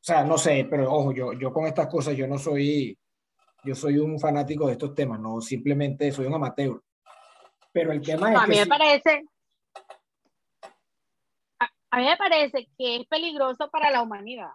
[0.00, 2.98] O sea, no sé, pero ojo, yo, yo con estas cosas, yo no soy,
[3.64, 6.80] yo soy un fanático de estos temas, no simplemente soy un amateur.
[7.72, 9.22] Pero el tema es a mí me parece,
[11.58, 14.50] a, mí me parece que es peligroso para la humanidad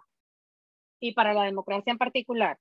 [1.00, 2.58] y para la democracia en particular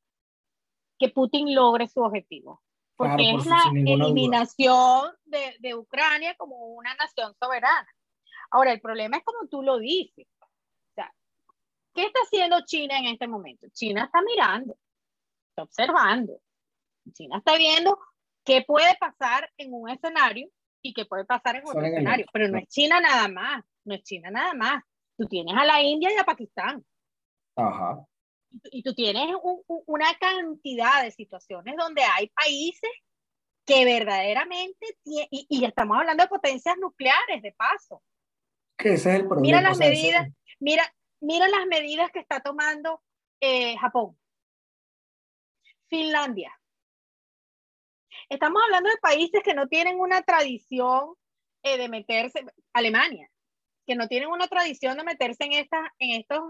[1.00, 2.62] que Putin logre su objetivo.
[2.96, 7.88] Porque es la eliminación de, de Ucrania como una nación soberana.
[8.52, 10.28] Ahora, el problema es como tú lo dices.
[10.40, 11.14] O sea,
[11.94, 13.68] ¿qué está haciendo China en este momento?
[13.74, 14.78] China está mirando,
[15.50, 16.40] está observando.
[17.14, 18.00] China está viendo
[18.44, 20.50] qué puede pasar en un escenario
[20.82, 22.26] y qué puede pasar en otro escenario.
[22.32, 24.84] Pero no es China nada más, no es China nada más.
[25.18, 26.86] Tú tienes a la India y a Pakistán.
[27.56, 28.06] Ajá.
[28.72, 29.36] Y tú tienes
[29.68, 32.90] una cantidad de situaciones donde hay países
[33.66, 38.04] que verdaderamente, y, y, estamos hablando de potencias nucleares, de paso,
[38.94, 39.42] ese es el problema.
[39.42, 43.02] Mira las medidas, mira, mira las medidas que está tomando
[43.42, 44.18] eh, Japón,
[45.88, 46.58] Finlandia.
[48.30, 51.16] Estamos hablando de países que no tienen una tradición
[51.64, 53.30] eh, de meterse, Alemania,
[53.86, 56.42] que no tienen una tradición de meterse en, esta, en estos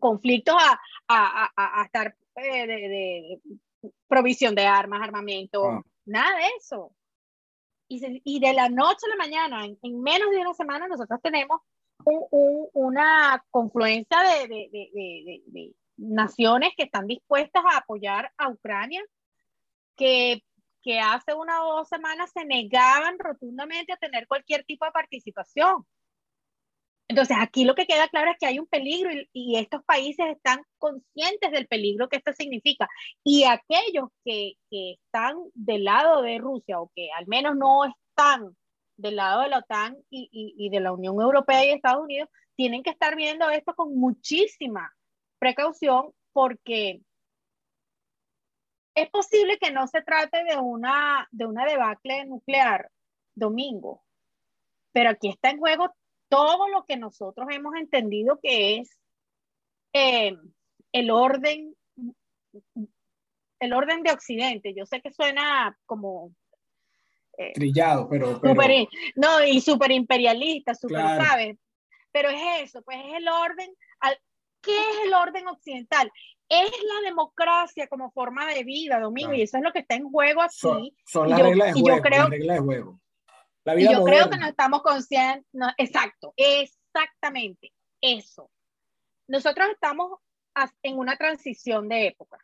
[0.00, 3.40] conflictos a, a, a, a estar eh, de,
[4.06, 5.82] provisión de armas, armamento, ah.
[6.04, 6.92] nada de eso
[7.88, 11.60] y, de la noche a la mañana, en, menos de una semana, nosotros tenemos
[12.04, 19.02] una confluencia de, naciones que están dispuestas a apoyar a Ucrania,
[19.96, 20.44] que,
[20.82, 25.84] que hace una o dos semanas se negaban rotundamente a tener cualquier tipo de participación.
[27.08, 30.60] Entonces, aquí lo que queda claro es que hay un peligro y, estos países están
[30.76, 32.86] conscientes del peligro que esto significa.
[33.24, 38.54] Y aquellos que, que, están del lado de Rusia o que al menos no están
[38.98, 42.82] del lado de la OTAN y, y, de la Unión Europea y Estados Unidos, tienen
[42.82, 44.92] que estar viendo esto con muchísima
[45.38, 47.00] precaución porque
[48.94, 52.90] es posible que no se trate de una, de una debacle nuclear
[53.34, 54.02] domingo,
[54.92, 55.94] pero aquí está en juego
[56.28, 58.98] todo lo que nosotros hemos entendido que es
[59.92, 60.36] eh,
[60.92, 61.74] el orden
[63.60, 64.74] el orden de Occidente.
[64.74, 66.32] Yo sé que suena como
[67.36, 68.40] eh, trillado, pero,
[69.16, 71.56] no y súper imperialista, súper ¿sabes?
[72.12, 73.70] Pero es eso, pues es el orden.
[74.60, 76.10] ¿Qué es el orden occidental?
[76.48, 80.10] Es la democracia como forma de vida, Domingo, y eso es lo que está en
[80.10, 80.94] juego aquí.
[81.04, 83.00] Son, las, reglas de juego, las reglas de juego
[83.76, 88.50] y yo creo que no estamos conscientes, exacto, exactamente eso.
[89.28, 90.18] Nosotros estamos
[90.82, 92.38] en una transición de época.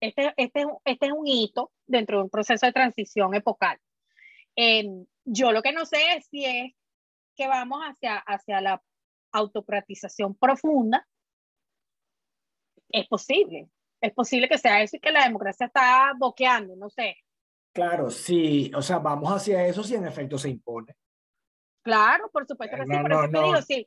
[0.00, 3.78] Este, este, este es un hito dentro de un proceso de transición epocal.
[4.56, 6.72] Em, yo lo que no sé es si es
[7.36, 8.82] que vamos hacia, hacia la
[9.32, 11.06] autocratización profunda.
[12.88, 13.68] Es posible,
[14.00, 17.16] es posible que sea eso y que la democracia está boqueando, no sé.
[17.72, 20.96] Claro, sí, o sea, vamos hacia eso si en efecto se impone.
[21.82, 23.86] Claro, por supuesto que sí, por eso te digo, si,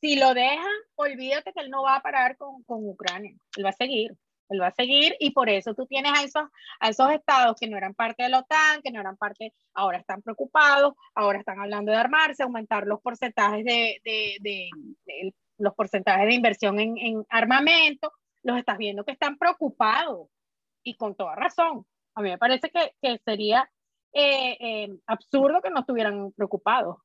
[0.00, 3.70] si lo dejan, olvídate que él no va a parar con, con Ucrania, él va
[3.70, 4.12] a seguir,
[4.48, 6.44] él va a seguir y por eso tú tienes a esos,
[6.78, 9.98] a esos estados que no eran parte de la OTAN, que no eran parte, ahora
[9.98, 14.68] están preocupados, ahora están hablando de armarse, aumentar los porcentajes de, de, de,
[15.06, 18.12] de los porcentajes de inversión en, en armamento,
[18.42, 20.28] los estás viendo que están preocupados
[20.82, 21.86] y con toda razón.
[22.14, 23.70] A mí me parece que, que sería
[24.12, 26.96] eh, eh, absurdo que no estuvieran preocupados.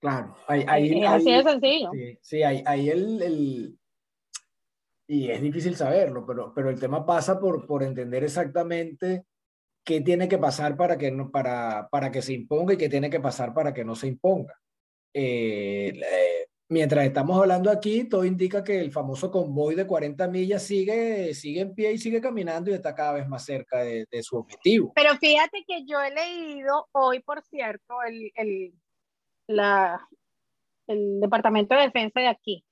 [0.00, 1.90] Claro, ahí, así de sencillo.
[1.92, 3.78] Sí, sí ahí, el, el,
[5.08, 9.24] Y es difícil saberlo, pero, pero el tema pasa por, por entender exactamente
[9.82, 13.08] qué tiene que pasar para que, no, para, para que se imponga y qué tiene
[13.08, 14.60] que pasar para que no se imponga.
[15.14, 15.92] eh,
[16.68, 21.60] mientras estamos hablando aquí, todo indica que el famoso convoy de 40 millas sigue, sigue
[21.60, 24.92] en pie y sigue caminando y está cada vez más cerca de, su objetivo.
[24.94, 28.72] Pero fíjate que yo he leído hoy, por cierto, el, el,
[30.86, 32.64] el Departamento de Defensa de aquí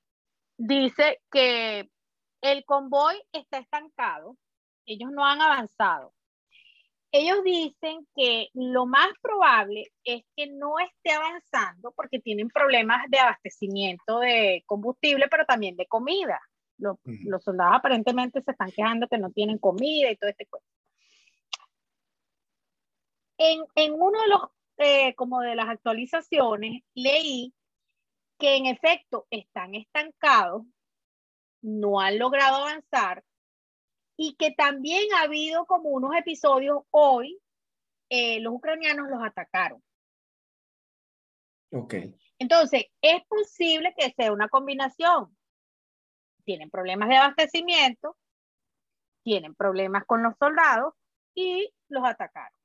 [0.56, 1.88] dice que
[2.40, 4.36] el convoy está estancado,
[4.86, 6.12] ellos no han avanzado.
[7.14, 13.18] Ellos dicen que lo más probable es que no esté avanzando porque tienen problemas de
[13.18, 16.40] abastecimiento de combustible, pero también de comida.
[16.78, 16.96] Los,
[17.44, 20.66] soldados aparentemente se están quejando que no tienen comida y todo este cuento.
[23.36, 24.40] En, en uno de los,
[24.78, 27.52] eh, como de las actualizaciones, leí
[28.38, 30.62] que en efecto están estancados,
[31.60, 33.22] no han logrado avanzar
[34.16, 37.40] y que también ha habido como unos episodios hoy,
[38.08, 39.82] eh, los ucranianos los atacaron.
[41.70, 41.94] Ok.
[42.38, 45.36] Entonces, es posible que sea una combinación.
[46.44, 48.16] Tienen problemas de abastecimiento,
[49.22, 50.94] tienen problemas con los soldados
[51.34, 52.58] y los atacaron.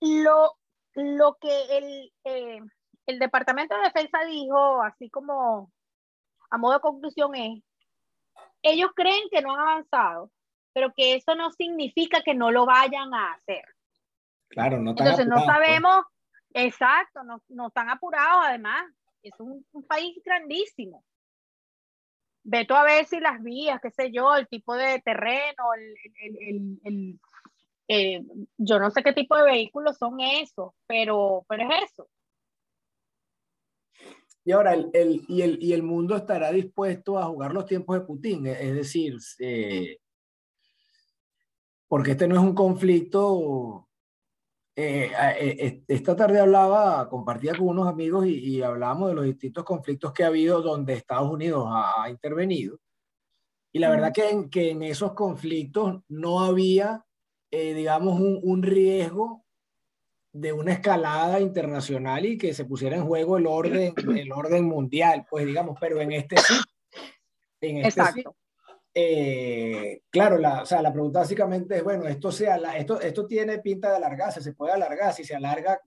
[0.00, 0.56] Lo,
[0.94, 2.60] lo que el, eh,
[3.06, 5.72] el Departamento de Defensa dijo, así como
[6.50, 7.62] a modo de conclusión, es
[8.64, 10.30] ellos creen que no han avanzado,
[10.72, 13.64] pero que eso no significa que no lo vayan a hacer.
[14.48, 15.46] Claro, no están Entonces no pues.
[15.46, 16.04] sabemos,
[16.54, 18.84] exacto, no, no, están apurados además.
[19.22, 21.04] Es un, país grandísimo.
[22.42, 25.94] Veto a ver si las vías, qué sé yo, el tipo de terreno, el,
[26.84, 27.20] el,
[27.88, 28.22] eh,
[28.58, 32.08] yo no sé qué tipo de vehículos son esos, pero, pero es eso.
[34.44, 37.98] Y ahora, el, el, y, el, y el mundo estará dispuesto a jugar los tiempos
[37.98, 39.98] de Putin, es decir, eh,
[41.88, 43.88] porque este no es un conflicto.
[44.76, 49.64] Eh, eh, esta tarde hablaba, compartía con unos amigos y, y, hablábamos de los distintos
[49.64, 52.78] conflictos que ha habido donde Estados Unidos ha, intervenido.
[53.72, 57.04] Y la verdad que en, que en esos conflictos no había,
[57.50, 59.43] digamos, un, un riesgo
[60.34, 65.24] de una escalada internacional y que se pusiera en juego el orden, el orden mundial,
[65.30, 66.54] pues digamos, pero en este sí.
[67.60, 68.36] En este Exacto.
[68.92, 73.60] Eh, claro, la, o sea, la pregunta básicamente es, bueno, esto, sea, esto, esto tiene
[73.60, 75.80] pinta de alargarse, se puede alargar, si se alarga,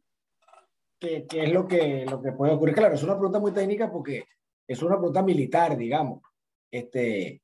[0.97, 2.75] ¿qué, qué es lo que, lo que puede ocurrir?
[2.75, 4.23] Claro, es una pregunta muy técnica porque
[4.65, 6.21] es una pregunta militar, digamos.
[6.71, 7.41] Este,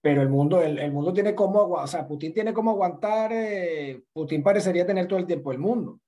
[0.00, 4.04] pero el mundo, el, el mundo tiene como, o sea, Putin tiene como aguantar, eh,
[4.12, 6.00] Putin parecería tener todo el tiempo el mundo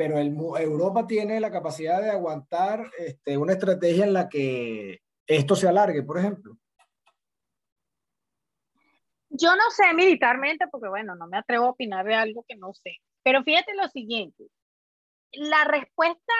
[0.00, 5.68] pero Europa tiene la capacidad de aguantar este, una estrategia en la que esto se
[5.68, 6.56] alargue, por ejemplo.
[9.28, 12.72] Yo no sé militarmente, porque bueno, no me atrevo a opinar de algo que no
[12.72, 14.44] sé, pero fíjate lo siguiente,
[15.32, 16.32] la respuesta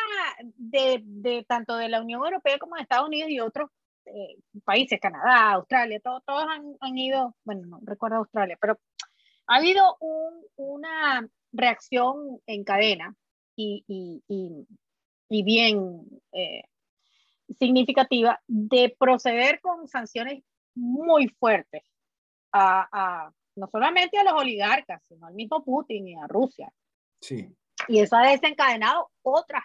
[0.57, 3.69] de, de tanto de la Unión Europea como de Estados Unidos y otros
[4.07, 8.81] eh, países, Canadá, Australia, todos han, han, ido, bueno, no recuerdo Australia, pero
[9.49, 13.15] ha habido un, una reacción en cadena
[13.61, 16.63] y, bien eh,
[17.59, 20.43] significativa de proceder con sanciones
[20.75, 21.83] muy fuertes
[22.53, 26.73] a, no solamente a los oligarcas, sino al mismo Putin y a Rusia.
[27.21, 27.55] Sí.
[27.89, 29.65] Y eso ha desencadenado otras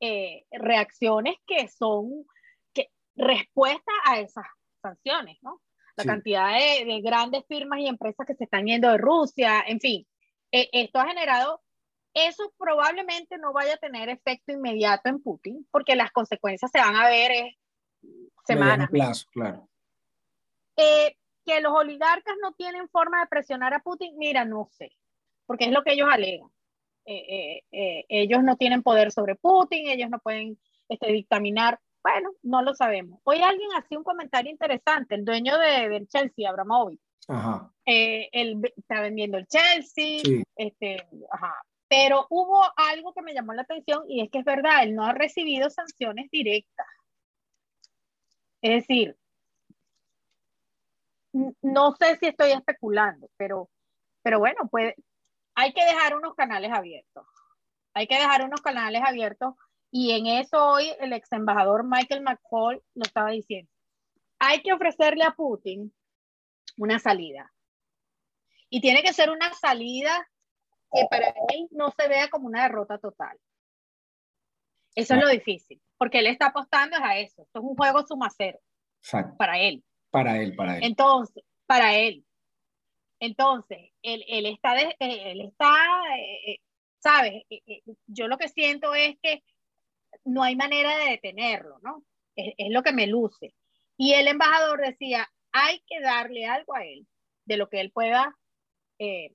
[0.00, 2.24] eh, reacciones que son
[2.72, 4.46] que, respuesta a esas
[4.80, 5.60] sanciones, ¿no?
[5.96, 10.06] La cantidad de, grandes firmas y empresas que se están yendo de Rusia, en fin,
[10.52, 11.60] eh, esto ha generado
[12.26, 16.96] eso probablemente no vaya a tener efecto inmediato en Putin, porque las consecuencias se van
[16.96, 17.56] a ver en
[18.46, 18.90] semanas.
[18.90, 19.68] plazo, claro.
[20.76, 24.92] Eh, que los oligarcas no tienen forma de presionar a Putin, mira, no sé,
[25.46, 26.50] porque es lo que ellos alegan.
[27.04, 30.58] Eh, eh, ellos no tienen poder sobre Putin, ellos no pueden
[30.88, 31.80] este, dictaminar.
[32.02, 33.18] Bueno, no lo sabemos.
[33.24, 37.00] Hoy alguien hacía un comentario interesante, el dueño de, del Chelsea, Abramovich.
[37.30, 37.70] Ajá.
[37.84, 40.22] él está vendiendo el Chelsea,
[40.56, 41.54] este, ajá,
[41.88, 45.04] pero hubo algo que me llamó la atención y es que es verdad, él no
[45.04, 46.86] ha recibido sanciones directas.
[48.60, 49.16] Es decir,
[51.62, 53.70] no sé si estoy especulando, pero,
[54.22, 54.94] pero bueno, pues
[55.54, 57.26] hay que dejar unos canales abiertos.
[57.94, 59.54] Hay que dejar unos canales abiertos
[59.90, 63.70] y en eso hoy el ex embajador Michael McCall lo estaba diciendo.
[64.38, 65.92] Hay que ofrecerle a Putin
[66.76, 67.52] una salida.
[68.70, 70.28] Y tiene que ser una salida
[70.92, 73.36] que para él no se vea como una derrota total.
[74.94, 77.42] Eso es lo difícil, porque él está apostando a eso.
[77.42, 78.58] Esto es un juego suma cero.
[79.36, 79.84] Para él.
[80.10, 80.84] Para él, para él.
[80.84, 82.24] Entonces, para él.
[83.20, 85.74] Entonces, él, él está, él está,
[86.16, 86.58] eh, eh,
[86.98, 87.44] ¿sabes?
[87.50, 89.42] Eh, yo lo que siento es que
[90.24, 92.04] no hay manera de detenerlo, ¿no?
[92.34, 93.54] Es, es lo que me luce.
[93.96, 97.06] Y el embajador decía, hay que darle algo a él
[97.44, 98.36] de lo que él pueda
[98.98, 99.34] eh,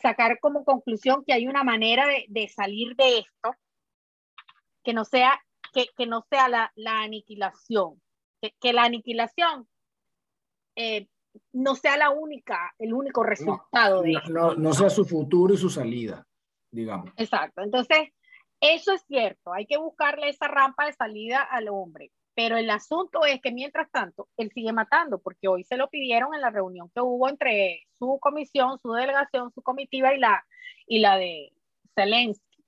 [0.00, 3.54] sacar como conclusión que hay una manera de, de salir de esto
[4.82, 5.40] que no sea,
[5.72, 8.00] que, que no sea la, la aniquilación,
[8.40, 9.66] que, que, la aniquilación
[10.76, 11.08] eh,
[11.52, 14.32] no sea la única, el único resultado no, de no, esto.
[14.32, 16.26] no, no sea su futuro y su salida,
[16.70, 17.12] digamos.
[17.16, 17.62] Exacto.
[17.62, 18.10] Entonces,
[18.60, 22.12] eso es cierto, hay que buscarle esa rampa de salida al hombre.
[22.34, 26.34] Pero el asunto es que mientras tanto, él sigue matando, porque hoy se lo pidieron
[26.34, 30.44] en la reunión que hubo entre su comisión, su delegación, su comitiva y la,
[30.86, 31.52] y la de
[31.94, 32.64] Zelensky.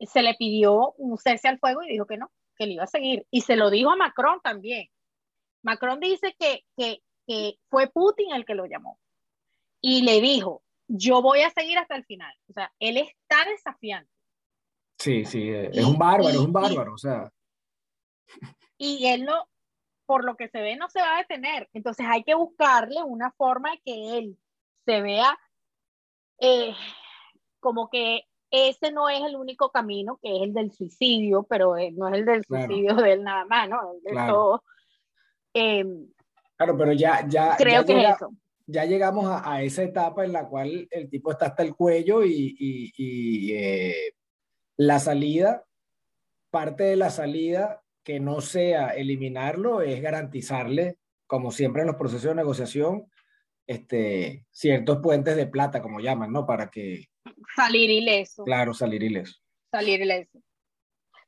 [0.00, 2.88] Se le pidió un cese al fuego y dijo que no, que le iba a
[2.88, 3.26] seguir.
[3.30, 4.88] Y se lo dijo a Macron también.
[5.62, 8.98] Macron dice que, que, que fue Putin el que lo llamó.
[9.80, 12.34] Y le dijo, yo voy a seguir hasta el final.
[12.48, 14.10] O sea, él está desafiante.
[14.98, 17.32] Sí, sí, es un bárbaro, y, es un bárbaro, o sea.
[18.78, 19.48] Y él no,
[20.06, 21.68] por lo que se ve, no se va a detener.
[21.72, 24.38] Entonces hay que buscarle una forma de que él
[24.86, 25.38] se vea
[26.40, 26.74] eh,
[27.60, 32.08] como que ese no es el único camino, que es el del suicidio, pero no
[32.08, 33.02] es el del suicidio claro.
[33.02, 33.92] de él nada más, ¿no?
[33.92, 34.32] El de claro.
[34.32, 34.64] todo.
[35.52, 35.84] Eh,
[36.56, 38.30] claro, pero ya, ya, creo ya que llega, es eso.
[38.66, 42.24] Ya llegamos a, a, esa etapa en la cual el tipo está hasta el cuello
[42.24, 44.14] y, y, y eh,
[44.76, 45.64] la salida,
[46.50, 50.96] parte de la salida que no sea eliminarlo es garantizarle,
[51.26, 53.04] como siempre en los procesos de negociación,
[53.66, 56.46] este, ciertos puentes de plata, como llaman, ¿no?
[56.46, 57.04] Para que...
[57.54, 58.44] Salir ileso.
[58.44, 59.36] Claro, salir ileso.
[59.70, 60.38] Salir ileso.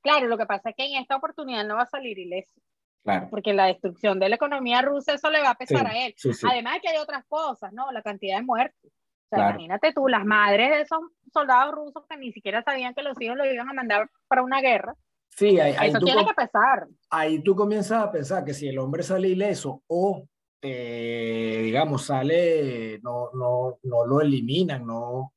[0.01, 2.59] Claro, lo que pasa es que en esta oportunidad no va a salir ileso.
[3.05, 3.29] Claro.
[3.29, 6.15] Porque la destrucción de la economía rusa, eso le va a pesar Sí, a él.
[6.17, 6.47] sí, sí.
[6.51, 7.93] Además de que hay otras cosas, ¿no?
[7.93, 8.87] La cantidad de muertos.
[8.87, 9.51] O sea, Claro.
[9.57, 11.01] imagínate tú, las madres de esos
[11.31, 14.63] soldados rusos que ni siquiera sabían que los hijos los iban a mandar para una
[14.63, 14.95] guerra.
[15.41, 16.87] Sí, ahí, ahí Eso tú, tiene que pesar.
[17.09, 20.27] ahí tú comienzas a pensar que si el hombre sale ileso o,
[20.63, 25.33] eh, digamos, sale, no, no, no lo eliminan, no,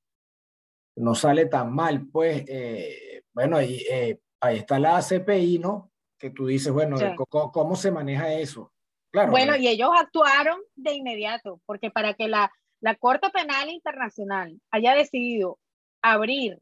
[0.98, 5.90] no sale tan mal, pues, eh, bueno, ahí, eh, ahí está la CPI, ¿no?
[6.20, 7.06] Que tú dices, bueno, Sí.
[7.16, 8.74] ¿cómo, cómo se maneja eso?
[9.10, 12.52] Claro, Bueno, y ellos actuaron de inmediato, porque para que la,
[12.82, 15.60] la Corte Penal Internacional haya decidido
[16.02, 16.60] abrir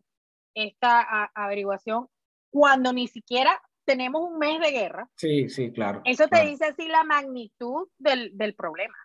[0.54, 2.08] esta a- averiguación
[2.52, 6.02] cuando ni siquiera tenemos un mes de guerra, sí, sí, claro.
[6.06, 6.50] eso te claro.
[6.50, 8.96] dice así la magnitud del, del problema.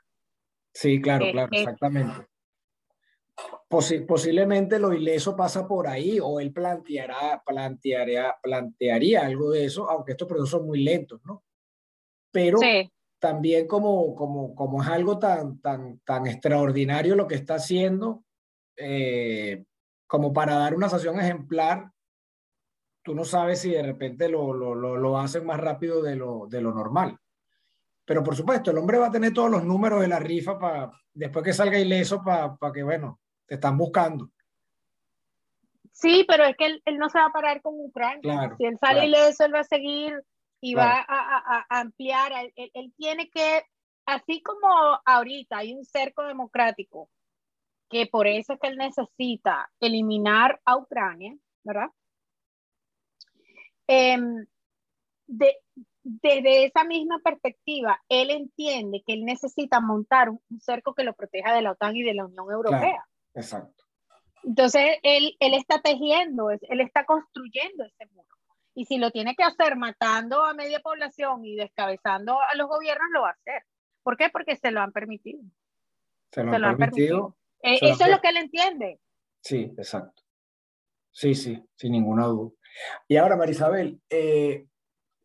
[0.75, 1.59] Sí, claro, Eh, claro, eh.
[1.61, 2.27] exactamente.
[3.69, 9.91] Posi- posiblemente lo ileso pasa por ahí o él planteará, plantearía, plantearía algo de eso,
[9.91, 11.43] aunque estos procesos son muy lentos, ¿no?
[12.31, 17.55] Pero Sí, también como, como, como es algo tan, tan, tan extraordinario lo que está
[17.57, 18.25] haciendo,
[18.77, 19.65] eh,
[20.07, 21.91] como para dar una sanción ejemplar,
[23.07, 26.49] tú no sabes si de repente lo, lo, lo, lo hacen más rápido de lo,
[26.49, 27.17] de lo normal.
[28.05, 30.91] Pero por supuesto, el hombre va a tener todos los números de la rifa para
[31.15, 34.31] después que salga ileso para que, bueno, te están buscando.
[35.93, 38.21] sí, pero es que él, él no se va a parar con Ucrania.
[38.23, 39.07] Claro, si él sale claro.
[39.09, 40.21] ileso, él va a seguir
[40.61, 40.91] y Claro.
[40.91, 42.33] va a, a- a ampliar.
[42.57, 43.63] Él- él tiene que,
[44.05, 44.67] así como
[45.05, 47.09] ahorita hay un cerco democrático,
[47.89, 51.89] que por eso es que él necesita eliminar a Ucrania, ¿verdad?
[53.87, 54.47] Em,
[55.26, 55.59] de-
[56.03, 61.14] desde esa misma perspectiva, él entiende que él necesita montar un, un cerco que lo
[61.14, 63.05] proteja de la OTAN y de la Unión Europea.
[63.34, 63.84] Exacto.
[64.45, 68.28] Entonces, él, él está tejiendo, él está construyendo ese muro.
[68.74, 73.09] Y si lo tiene que hacer matando a media población y descabezando a los gobiernos,
[73.12, 73.62] lo va a hacer.
[74.05, 74.28] ¿Por qué?
[74.28, 75.41] Porque se lo han permitido.
[76.30, 77.37] Se lo Se han lo han permitido.
[77.62, 79.01] Eh, eso es lo que él entiende.
[79.41, 80.22] Sí, exacto.
[81.11, 82.53] Sí, sí, sin ninguna duda.
[83.09, 84.66] Y ahora, Marisabel, eh,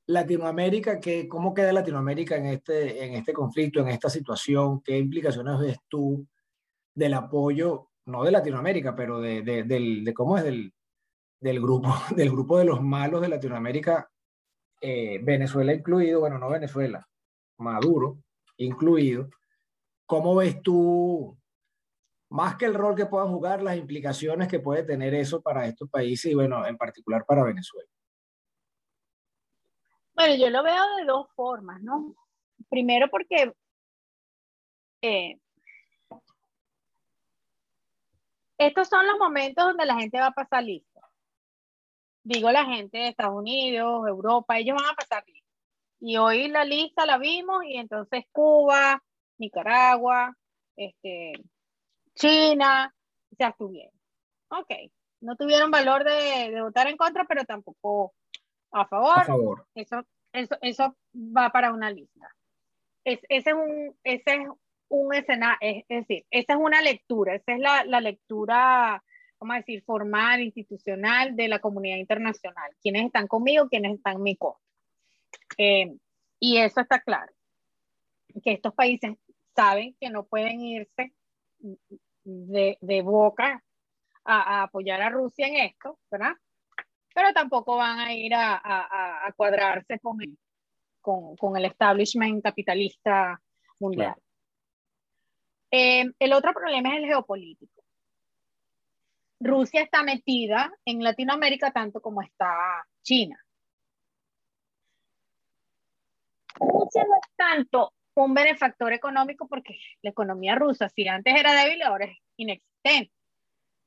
[0.07, 4.81] Latinoamérica, ¿qué, ¿cómo queda Latinoamérica en este, en este conflicto, en esta situación?
[4.81, 6.27] ¿Qué implicaciones ves tú
[6.93, 10.73] del apoyo, no de Latinoamérica, pero de, de, del, de cómo es del,
[11.39, 14.09] del, grupo, del grupo de los malos de Latinoamérica,
[14.81, 17.07] eh, Venezuela incluido, bueno, no Venezuela,
[17.57, 18.19] Maduro
[18.57, 19.29] incluido?
[20.05, 21.37] ¿Cómo ves tú,
[22.31, 25.89] más que el rol que puedan jugar, las implicaciones que puede tener eso para estos
[25.89, 27.89] países y, bueno, en particular para Venezuela?
[30.13, 32.15] Bueno, yo lo veo de dos formas, ¿no?
[32.69, 33.53] Primero porque
[35.01, 35.37] eh,
[38.57, 41.01] estos son los momentos donde la gente va a pasar lista.
[42.23, 45.49] Digo la gente de Estados Unidos, Europa, ellos van a pasar lista.
[45.99, 49.03] Y hoy la lista la vimos y entonces Cuba,
[49.37, 50.33] Nicaragua,
[50.77, 51.33] este,
[52.15, 52.93] China,
[53.37, 53.93] se abstuvieron.
[54.49, 54.71] Ok,
[55.21, 58.13] no tuvieron valor de, de votar en contra, pero tampoco
[58.71, 59.19] A favor.
[59.19, 59.67] A favor.
[59.75, 60.03] Eso,
[60.33, 62.33] eso, eso va para una lista.
[63.03, 64.47] Es, ese es un, ese es
[64.89, 69.03] un escenario, es, decir, esa es una lectura, esa es la, la lectura,
[69.39, 72.71] vamos a decir, formal, institucional de la comunidad internacional.
[72.81, 74.61] Quienes están conmigo, quienes están en mi costa.
[75.57, 75.95] Eh,
[76.39, 77.31] y eso está claro,
[78.43, 79.15] que estos países
[79.55, 81.13] saben que no pueden irse
[82.23, 83.63] de, de boca
[84.23, 86.33] a, apoyar a Rusia en esto, ¿verdad?
[87.13, 90.37] Pero tampoco van a ir a, a, a cuadrarse con el,
[91.01, 93.41] con, con, el establishment capitalista
[93.79, 94.15] mundial.
[95.71, 97.81] Eh, el otro problema es el geopolítico.
[99.39, 103.43] Rusia está metida en Latinoamérica tanto como está China.
[106.59, 111.81] Rusia no es tanto un benefactor económico porque la economía rusa, si antes era débil,
[111.83, 113.13] ahora es inexistente.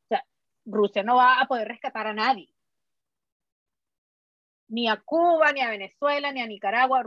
[0.04, 0.24] O sea,
[0.64, 2.48] Rusia no va a poder rescatar a nadie.
[4.68, 7.02] Ni a Cuba, ni a Venezuela, ni a Nicaragua.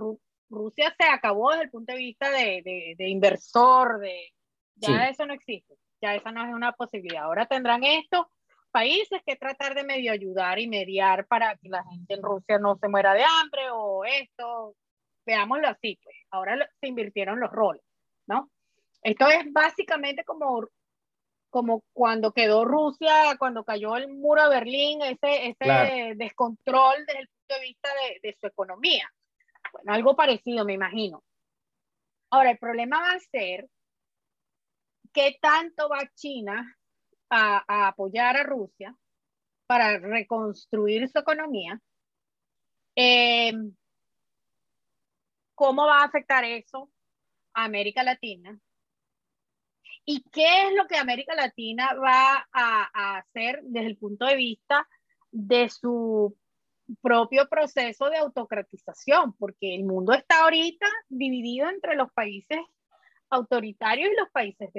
[0.49, 4.33] Rusia se acabó desde el punto de vista de, de, inversor, de,
[4.75, 7.23] ya eso no existe, ya esa no es una posibilidad.
[7.23, 8.27] Ahora tendrán estos
[8.71, 12.77] países que tratar de medio ayudar y mediar para que la gente en Rusia no
[12.77, 14.75] se muera de hambre o esto,
[15.27, 17.83] veámoslo así, pues ahora se invirtieron los roles,
[18.27, 18.49] ¿no?
[19.03, 20.67] Esto es básicamente como,
[21.49, 27.27] como cuando quedó Rusia, cuando cayó el muro de Berlín, ese, ese descontrol desde el
[27.27, 29.11] punto de vista de, de su economía.
[29.73, 31.21] Bueno, algo parecido, me imagino.
[32.31, 33.67] Ahora, el problema va a ser
[35.13, 36.77] qué tanto va China
[37.29, 38.95] a, a, apoyar a Rusia
[39.67, 41.79] para reconstruir su economía.
[42.95, 43.53] Eh,
[45.57, 46.91] ¿Cómo va a afectar eso
[47.55, 48.59] a América Latina?
[50.05, 54.87] ¿Y qué es lo que América Latina va a, hacer desde el punto de vista
[55.31, 56.37] de su
[57.01, 59.33] propio proceso de autocratización?
[59.33, 62.59] Porque el mundo está ahorita dividido entre los países
[63.31, 64.69] autoritarios y los países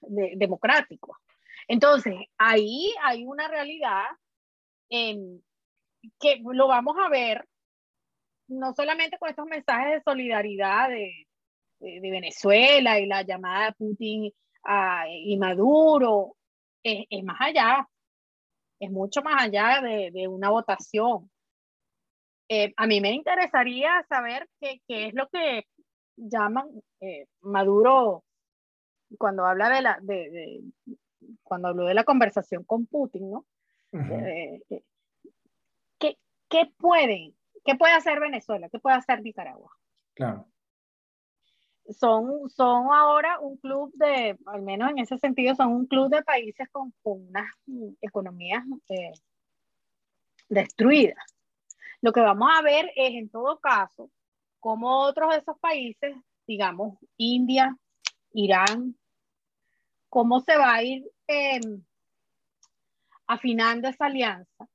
[0.00, 1.16] democráticos.
[1.66, 4.04] Entonces, ahí hay una realidad
[4.88, 7.44] que lo vamos a ver
[8.48, 11.26] no solamente con estos mensajes de solidaridad de,
[11.80, 14.32] de, Venezuela y la llamada de Putin
[15.08, 16.36] y Maduro,
[16.82, 17.88] es, es, más allá,
[18.80, 21.30] es mucho más allá de, de una votación.
[22.48, 25.64] Eh, a mí me interesaría saber qué, qué es lo que
[26.16, 26.68] llaman
[27.00, 28.24] eh, Maduro
[29.18, 30.96] cuando habla de la, de, de,
[31.42, 33.46] cuando habló de la conversación con Putin, ¿no?
[33.92, 34.60] Eh,
[35.98, 36.18] ¿qué,
[36.48, 37.35] ¿Qué pueden
[37.66, 38.68] ¿Qué puede hacer Venezuela?
[38.68, 39.76] ¿Qué puede hacer Nicaragua?
[40.14, 40.46] Claro.
[41.90, 46.22] Son, son ahora un club de, al menos en ese sentido, son un club de
[46.22, 47.52] países con, con unas
[48.00, 49.12] economías eh,
[50.48, 51.24] destruidas.
[52.00, 54.10] Lo que vamos a ver es, en todo caso,
[54.60, 57.76] cómo otros de esos países, digamos, India,
[58.32, 58.96] Irán,
[60.08, 61.60] cómo se va a ir eh,
[63.26, 64.68] afinando esa alianza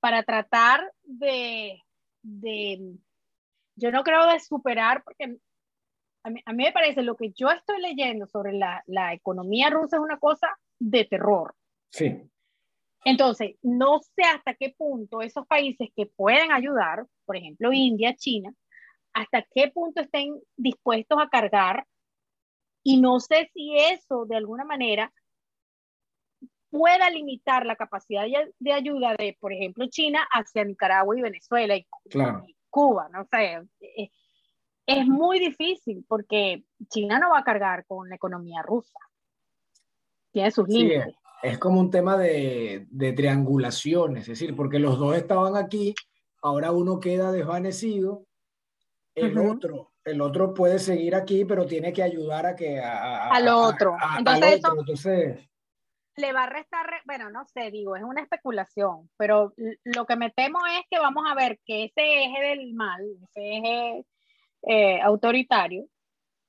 [0.00, 1.82] para tratar de,
[2.22, 2.96] de,
[3.76, 5.38] yo no creo de superar, porque
[6.22, 9.70] a mí, a mí, me parece lo que yo estoy leyendo sobre la, la economía
[9.70, 11.54] rusa es una cosa de terror.
[11.90, 12.30] Sí.
[13.04, 18.52] Entonces, no sé hasta qué punto esos países que pueden ayudar, por ejemplo, India, China,
[19.12, 21.86] hasta qué punto estén dispuestos a cargar
[22.82, 25.12] y no sé si eso de alguna manera
[26.70, 28.24] pueda limitar la capacidad
[28.58, 31.86] de, ayuda de, por ejemplo, China hacia Nicaragua y Venezuela y,
[32.70, 33.62] Cuba, no sé.
[33.80, 34.10] Eh,
[34.86, 38.98] es muy difícil porque China no va a cargar con la economía rusa.
[40.30, 41.14] Tiene sus límites.
[41.42, 45.94] Es, como un tema de, de triangulación, es decir, porque los dos estaban aquí,
[46.42, 48.26] ahora uno queda desvanecido,
[49.14, 53.48] el otro el otro puede seguir aquí, pero tiene que ayudar a que a, al
[53.48, 53.96] otro.
[54.18, 55.48] Entonces, Entonces,
[56.18, 59.54] le va a restar, bueno, no sé, digo, es una especulación, pero
[59.84, 63.02] lo que me temo es que vamos a ver que ese eje del mal,
[63.34, 64.06] ese eje
[64.62, 65.86] eh, autoritario,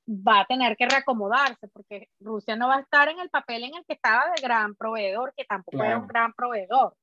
[0.08, 3.74] va a tener que reacomodarse, porque Rusia no va a estar en el papel en
[3.76, 6.96] el que estaba de gran proveedor, que tampoco era un gran proveedor,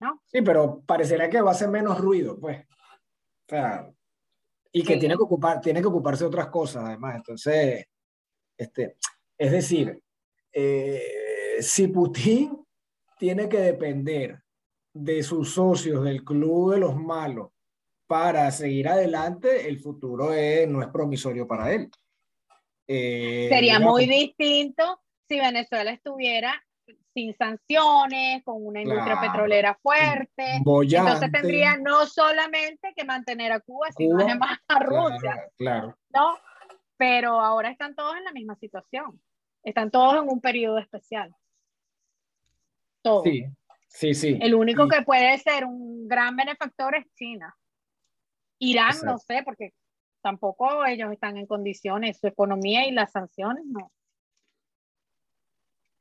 [0.00, 0.22] ¿no?
[0.26, 2.64] Sí, pero parecerá que va a hacer menos ruido, pues.
[2.66, 3.90] O sea,
[4.70, 7.16] y que tiene que ocupar, tiene que ocuparse de otras cosas, además.
[7.16, 7.84] Entonces,
[8.56, 8.96] este,
[9.36, 10.00] es decir,
[10.52, 11.19] eh,
[11.62, 12.64] si Putin
[13.18, 14.40] tiene que depender
[14.92, 17.50] de sus socios del club de los malos
[18.06, 20.30] para seguir adelante, el futuro
[20.68, 21.90] no es promisorio para él.
[22.88, 26.60] Eh, Sería muy distinto si Venezuela estuviera
[27.14, 30.56] sin sanciones, con una industria petrolera fuerte.
[30.56, 35.48] Entonces tendría no solamente que mantener a Cuba, sino además a Rusia.
[35.56, 36.36] Claro, ¿no?
[36.96, 39.20] Pero ahora están todos en la misma situación.
[39.62, 41.34] Están todos en un periodo especial.
[43.02, 43.24] Todos.
[43.24, 43.44] Sí,
[43.88, 44.38] sí, sí.
[44.40, 47.54] El único que puede ser un gran benefactor es China.
[48.58, 49.72] Irán, no sé, porque
[50.20, 53.90] tampoco ellos están en condiciones, su economía y las sanciones, no.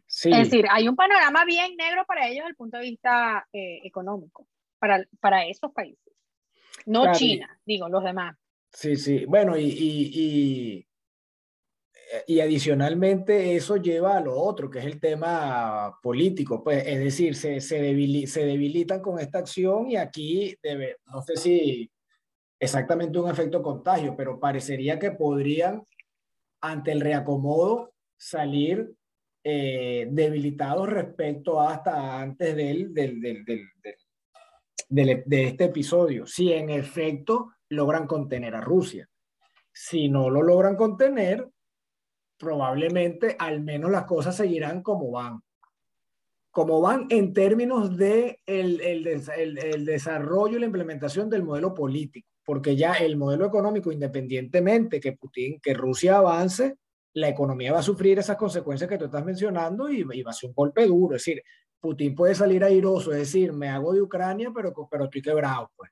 [0.07, 3.79] Es decir, hay un panorama bien negro para ellos desde el punto de vista eh,
[3.83, 4.47] económico,
[4.79, 6.13] para, para esos países.
[6.85, 8.35] No China, digo, los demás.
[8.71, 9.25] Sí, sí.
[9.25, 10.87] Bueno, y, y, y,
[12.39, 16.63] adicionalmente eso lleva a lo otro, que es el tema político.
[16.63, 21.37] Pues, es decir, se, se, se debilitan con esta acción y aquí, debe, no sé
[21.37, 21.91] si
[22.59, 25.83] exactamente un efecto contagio, pero parecería que podrían,
[26.61, 28.91] ante el reacomodo, salir
[29.43, 36.25] eh, debilitados respecto hasta antes del, del, del, del, de este episodio.
[36.25, 39.07] Si en efecto logran contener a Rusia.
[39.71, 41.47] Si no lo logran contener,
[42.39, 45.41] probablemente al menos las cosas seguirán como van.
[46.51, 51.73] Como van en términos de el, el, el, el desarrollo y la implementación del modelo
[51.75, 56.77] político, porque ya el modelo económico, independientemente que Putin, que Rusia avance,
[57.13, 60.49] la economía va a sufrir esas consecuencias que tú estás mencionando y, va a ser
[60.49, 61.15] un golpe duro.
[61.15, 61.43] Es decir,
[61.79, 65.91] Putin puede salir airoso, es decir, me hago de Ucrania, pero, pero estoy quebrado, pues.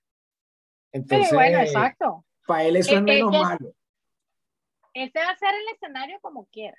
[0.91, 2.25] Entonces, sí, bueno, exacto.
[2.45, 3.73] Para él eso es, menos malo.
[5.05, 6.77] Ese va a ser el escenario como quiera.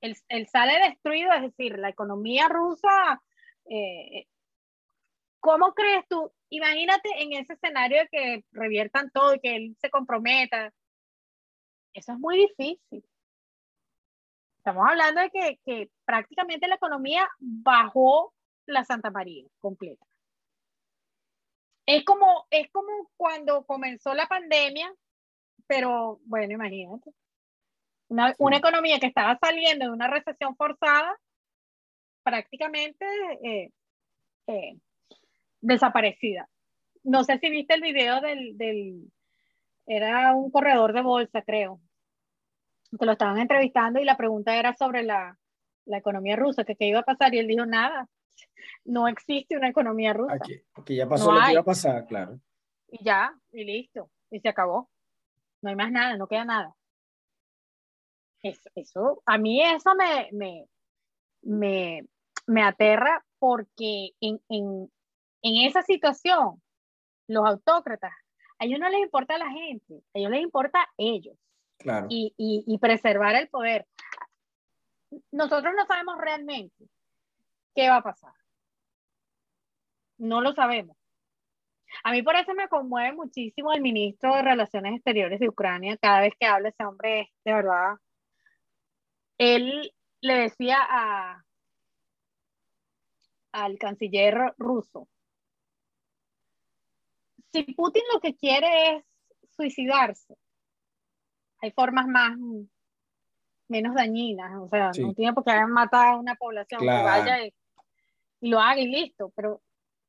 [0.00, 0.16] Él,
[0.48, 3.22] sale destruido, es decir, la economía rusa,
[3.68, 4.26] eh,
[5.40, 6.32] ¿cómo crees tú?
[6.50, 10.72] Imagínate en ese escenario de que reviertan todo y que él se comprometa
[11.98, 13.04] eso es muy difícil.
[14.58, 18.34] Estamos hablando de que, que prácticamente la economía bajó
[18.66, 20.06] la Santa María completa.
[21.86, 24.92] Es como, es como cuando comenzó la pandemia,
[25.68, 27.12] pero bueno, imagínate.
[28.08, 31.14] Una, una, economía que estaba saliendo de una recesión forzada,
[32.22, 33.06] prácticamente
[33.44, 33.70] eh,
[34.46, 34.78] eh,
[35.60, 36.48] desaparecida.
[37.04, 39.12] No sé si viste el video del, del,
[39.86, 41.80] era un corredor de bolsa, creo,
[42.98, 45.38] que lo estaban entrevistando y la pregunta era sobre la,
[45.84, 48.08] la economía rusa, que qué iba a pasar y él dijo nada,
[48.84, 50.38] no existe una economía rusa.
[50.74, 52.40] Aquí, ya pasó lo que iba a pasar, claro.
[52.90, 54.88] Y ya, y listo, y se acabó.
[55.62, 56.74] No hay más nada, no queda nada.
[58.42, 60.68] Eso, eso a mí eso me, me,
[61.42, 62.06] me,
[62.46, 64.92] me aterra porque en, en,
[65.42, 66.62] en esa situación
[67.26, 68.12] los autócratas,
[68.58, 71.36] a ellos no les importa a la gente, a ellos les importa a ellos
[72.08, 73.86] y, preservar el poder.
[75.30, 76.88] Nosotros no sabemos realmente
[77.74, 78.32] qué va a pasar.
[80.18, 80.96] No lo sabemos.
[82.04, 85.96] A mí por eso me conmueve muchísimo el ministro de Relaciones Exteriores de Ucrania.
[85.96, 87.96] Cada vez que habla ese hombre, de verdad,
[89.38, 91.44] él le decía a,
[93.52, 95.08] al canciller ruso,
[97.52, 99.04] si Putin lo que quiere es
[99.56, 100.36] suicidarse,
[101.60, 102.36] hay formas más
[103.68, 107.44] menos dañinas, o sea, no tiene por qué haber matado a una población que vaya
[107.44, 107.54] y,
[108.40, 109.60] lo haga y listo, pero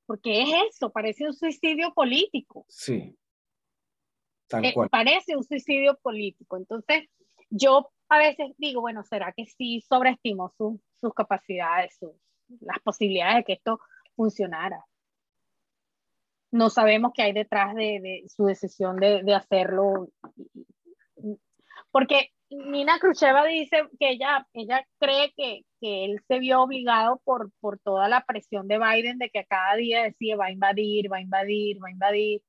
[0.10, 2.66] porque es eso, parece un suicidio político.
[2.68, 3.16] Sí.
[4.48, 4.90] Tal eh, cual.
[4.90, 6.58] parece un suicidio político.
[6.58, 7.08] Entonces,
[7.52, 12.14] yo a veces digo, bueno, ¿será que sí sobreestimó sus capacidades, sus,
[12.60, 13.80] las posibilidades de que esto
[14.16, 14.84] funcionara?
[16.50, 20.10] No sabemos qué hay detrás de, de su decisión de, de hacerlo
[21.92, 27.52] porque Nina Khrushcheva dice que ella, ella cree que, que él se vio obligado por,
[27.60, 31.12] por toda la presión de Biden de que a cada día decía va a invadir,
[31.12, 32.42] va a invadir, va a invadir.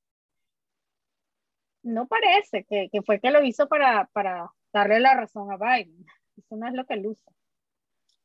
[1.83, 6.05] No parece que, que fue que lo hizo para, para darle la razón a Biden.
[6.35, 7.31] Eso no es lo que usa.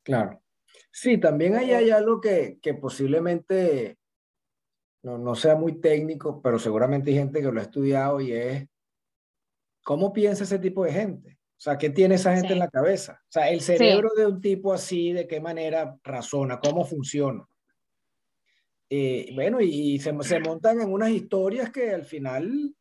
[0.02, 0.42] Claro.
[0.90, 3.98] Sí, también hay, hay algo que, que posiblemente
[5.02, 8.68] no, no sea muy técnico, pero seguramente hay gente que lo ha estudiado y es
[9.86, 11.38] ¿Cómo piensa ese tipo de gente?
[11.58, 13.18] O sea, ¿qué tiene esa gente en la cabeza?
[13.22, 16.60] O sea, el cerebro de un tipo así, ¿de qué manera razona?
[16.60, 17.46] ¿Cómo funciona?
[18.90, 22.74] Eh, bueno, y, se, se, montan en unas historias que al final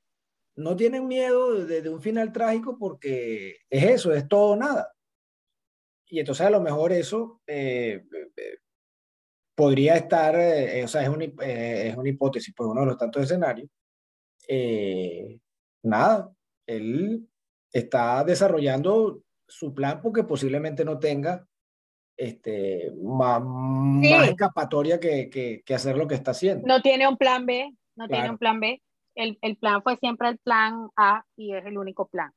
[0.57, 4.91] no tienen miedo de, un final trágico porque es eso, es todo o nada.
[6.07, 8.03] Y entonces a lo mejor eso eh,
[8.37, 8.57] eh,
[9.55, 13.69] podría estar, o sea, es una, es una hipótesis, pues uno de los tantos escenarios.
[15.81, 16.29] nada,
[16.67, 17.27] él
[17.75, 21.45] está desarrollando su plan porque posiblemente no tenga
[22.15, 26.65] este, más, más escapatoria que, que, que, hacer lo que está haciendo.
[26.65, 28.81] No tiene un plan B, no tiene un plan B.
[29.13, 32.31] El, el, plan fue siempre el plan A y es el único plan.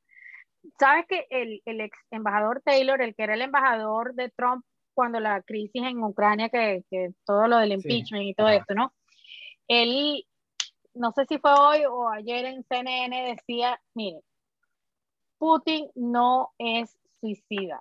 [0.77, 5.21] ¿Sabes que el, el ex embajador Taylor, el que era el embajador de Trump cuando
[5.21, 8.93] la crisis en Ucrania, que, que todo lo del impeachment y todo esto, ¿no?
[9.69, 10.25] Él,
[10.93, 14.19] no sé si fue hoy o ayer en CNN, decía, mire,
[15.39, 17.79] Putin no es suicida.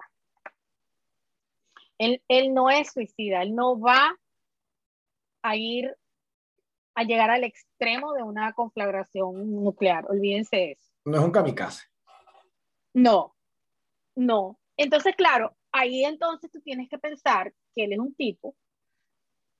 [1.98, 4.16] Él, él no es suicida, él no va
[5.42, 5.94] a ir
[6.94, 10.92] a llegar al extremo de una conflagración nuclear, olvídense eso.
[11.04, 11.86] No es un kamikaze.
[12.94, 13.36] No,
[14.14, 14.59] no.
[14.76, 18.56] Entonces, claro, ahí entonces tú tienes que pensar que él es un tipo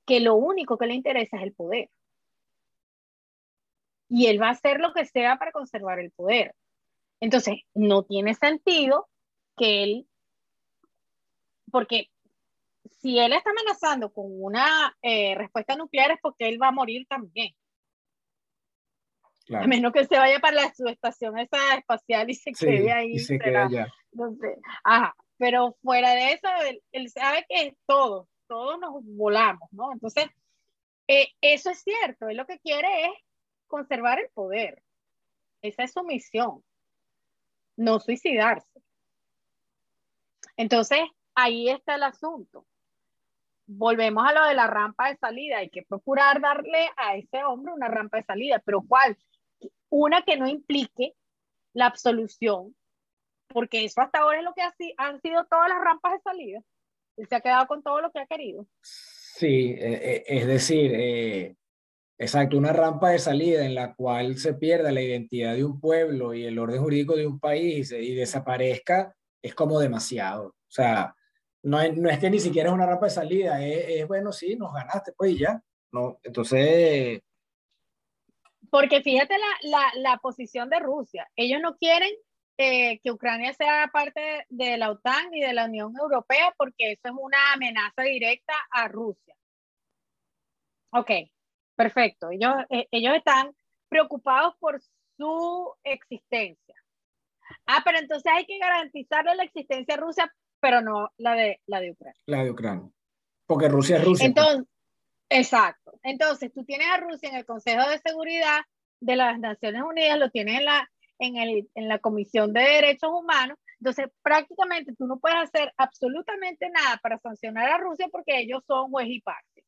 [0.05, 1.89] que lo único que le interesa es el poder.
[4.09, 6.55] Y él va a hacer lo que sea para conservar el poder.
[7.19, 9.09] Entonces, no tiene sentido
[9.57, 10.07] que él,
[11.71, 12.09] porque
[13.01, 17.05] si él está amenazando con una eh, respuesta nuclear es porque él va a morir
[17.07, 17.53] también.
[19.51, 23.13] A menos que se vaya para la, su estación esa espacial y se quede ahí.
[23.13, 23.91] Y se quede allá.
[24.83, 26.47] Ajá, pero fuera de eso,
[26.91, 29.91] él, sabe que todos, todos nos volamos, ¿no?
[29.91, 30.27] Entonces,
[31.07, 33.11] eh, eso es cierto, él lo que quiere es
[33.67, 34.83] conservar el poder.
[35.61, 36.63] Esa es su misión,
[37.79, 38.81] no suicidarse.
[40.57, 40.99] Entonces,
[41.33, 42.65] ahí está el asunto.
[43.65, 45.59] Volvemos a lo de la rampa de salida.
[45.59, 49.17] Hay que procurar darle a ese hombre una rampa de salida, pero ¿cuál?
[49.89, 51.15] Una que no implique
[51.73, 52.75] la absolución,
[53.47, 54.61] porque eso hasta ahora es lo que
[54.97, 56.61] han sido todas las rampas de salida.
[57.15, 58.65] Él se ha quedado con todo lo que ha querido.
[58.81, 61.55] Sí, eh, eh, es decir, eh,
[62.19, 66.33] exacto, una rampa de salida en la cual se pierda la identidad de un pueblo
[66.35, 70.49] y el orden jurídico de un país y, desaparezca, es como demasiado.
[70.49, 71.15] O sea,
[71.63, 74.31] no es, no es que ni siquiera es una rampa de salida, es, es bueno,
[74.31, 75.61] sí, nos ganaste, pues y ya.
[75.91, 77.21] No, entonces,
[78.69, 81.29] porque fíjate la, la, posición de Rusia.
[81.35, 82.11] Ellos no quieren
[82.57, 87.07] eh, que Ucrania sea parte de la OTAN y de la Unión Europea porque eso
[87.07, 89.35] es una amenaza directa a Rusia.
[90.91, 91.11] Ok,
[91.79, 92.29] perfecto.
[92.29, 93.55] Ellos, eh, ellos están
[93.87, 94.81] preocupados por
[95.15, 96.75] su existencia.
[97.65, 101.79] Ah, pero entonces hay que garantizarle la existencia a Rusia, pero no la de, la
[101.79, 102.21] de Ucrania.
[102.25, 102.89] La de Ucrania.
[103.45, 104.31] Porque Rusia es Rusia.
[104.33, 104.45] Pues.
[104.45, 104.67] Entonces,
[105.29, 105.93] Exacto.
[106.03, 108.61] Entonces, tú tienes a Rusia en el Consejo de Seguridad
[108.99, 113.11] de las Naciones Unidas, lo tienes en la, en, el, en la Comisión de Derechos
[113.13, 113.57] Humanos.
[113.79, 118.89] Entonces, prácticamente tú no puedes hacer absolutamente nada para sancionar a Rusia porque ellos son
[118.89, 119.63] juez y parte.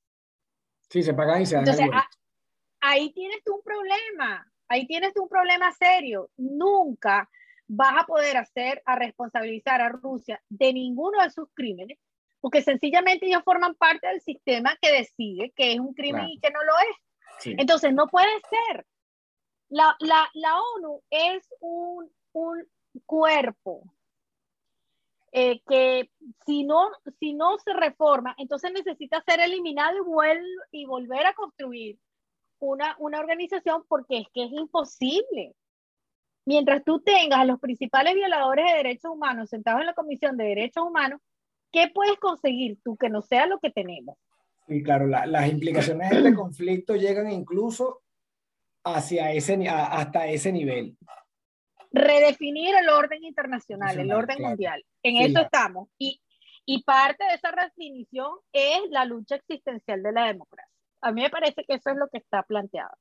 [0.91, 1.89] Sí, se pagan y se dan Entonces,
[2.81, 4.45] ahí tienes tú un problema.
[4.67, 6.29] Ahí tienes tú un problema serio.
[6.35, 7.29] Nunca
[7.65, 11.97] vas a poder hacer a responsabilizar a Rusia de ninguno de sus crímenes
[12.41, 16.49] porque sencillamente ellos forman parte del sistema que decide que es un crimen y que
[16.49, 17.55] no lo es.
[17.57, 18.85] Entonces, no puede ser.
[19.69, 22.67] La, la, la ONU es un, un
[23.05, 23.83] cuerpo
[25.32, 26.09] eh, que
[26.45, 29.97] si no, si no se reforma, entonces necesita ser eliminado
[30.71, 31.97] y, y volver a construir
[32.59, 35.55] una, una organización porque es que es imposible.
[36.45, 40.45] Mientras tú tengas a los principales violadores de derechos humanos sentados en la Comisión de
[40.45, 41.21] Derechos Humanos,
[41.71, 44.17] ¿Qué puedes conseguir tú que no sea lo que tenemos?
[44.67, 48.01] Sí, claro, las implicaciones de este conflicto llegan incluso
[48.84, 50.97] hacia ese, hasta ese nivel.
[51.91, 54.83] Redefinir el orden internacional, el orden mundial.
[55.03, 55.89] En eso estamos.
[55.97, 56.21] Y,
[56.65, 60.71] y parte de esa redefinición es la lucha existencial de la democracia.
[61.01, 62.95] A mí me parece que eso es lo que está planteado.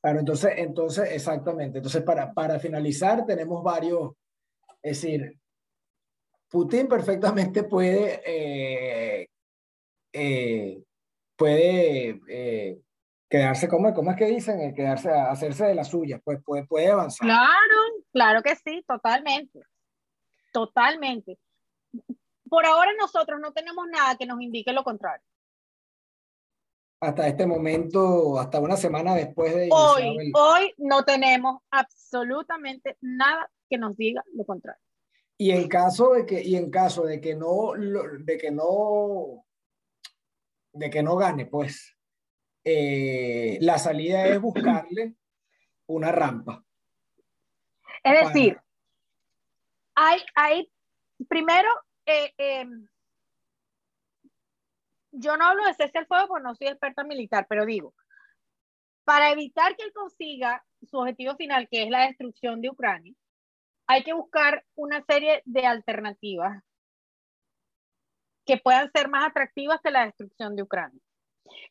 [0.00, 1.78] Claro, entonces, entonces exactamente.
[1.78, 4.14] Entonces, para, para finalizar, tenemos varios,
[4.82, 5.38] es decir,
[6.48, 9.28] Putin perfectamente puede, eh,
[10.12, 10.82] eh,
[11.36, 12.80] puede eh,
[13.32, 14.74] quedarse como, ¿cómo es que dicen?
[14.74, 17.26] Quedarse, hacerse de las suyas, pues puede, puede avanzar.
[17.26, 17.78] Claro,
[18.12, 19.58] claro que sí, totalmente.
[20.52, 21.38] Totalmente.
[22.50, 25.24] Por ahora nosotros no tenemos nada que nos indique lo contrario.
[27.00, 29.70] Hasta este momento, hasta una semana después de...
[29.72, 34.82] Hoy, hoy no tenemos absolutamente nada que nos diga lo contrario.
[35.38, 39.46] Y en caso de que, y en caso de que no, de que no,
[40.74, 41.96] de que no gane, pues
[42.64, 45.14] eh, la salida es buscarle
[45.86, 46.64] una rampa.
[48.04, 48.60] Es decir,
[49.94, 50.72] hay, hay,
[51.28, 51.68] primero,
[52.06, 52.88] eh, em,
[55.12, 57.94] yo no hablo de cese al fuego porque no soy experta militar, pero digo,
[59.04, 63.14] para evitar que él consiga su objetivo final, que es la destrucción de Ucrania,
[63.86, 66.62] hay que buscar una serie de alternativas
[68.46, 71.00] que puedan ser más atractivas que la destrucción de Ucrania.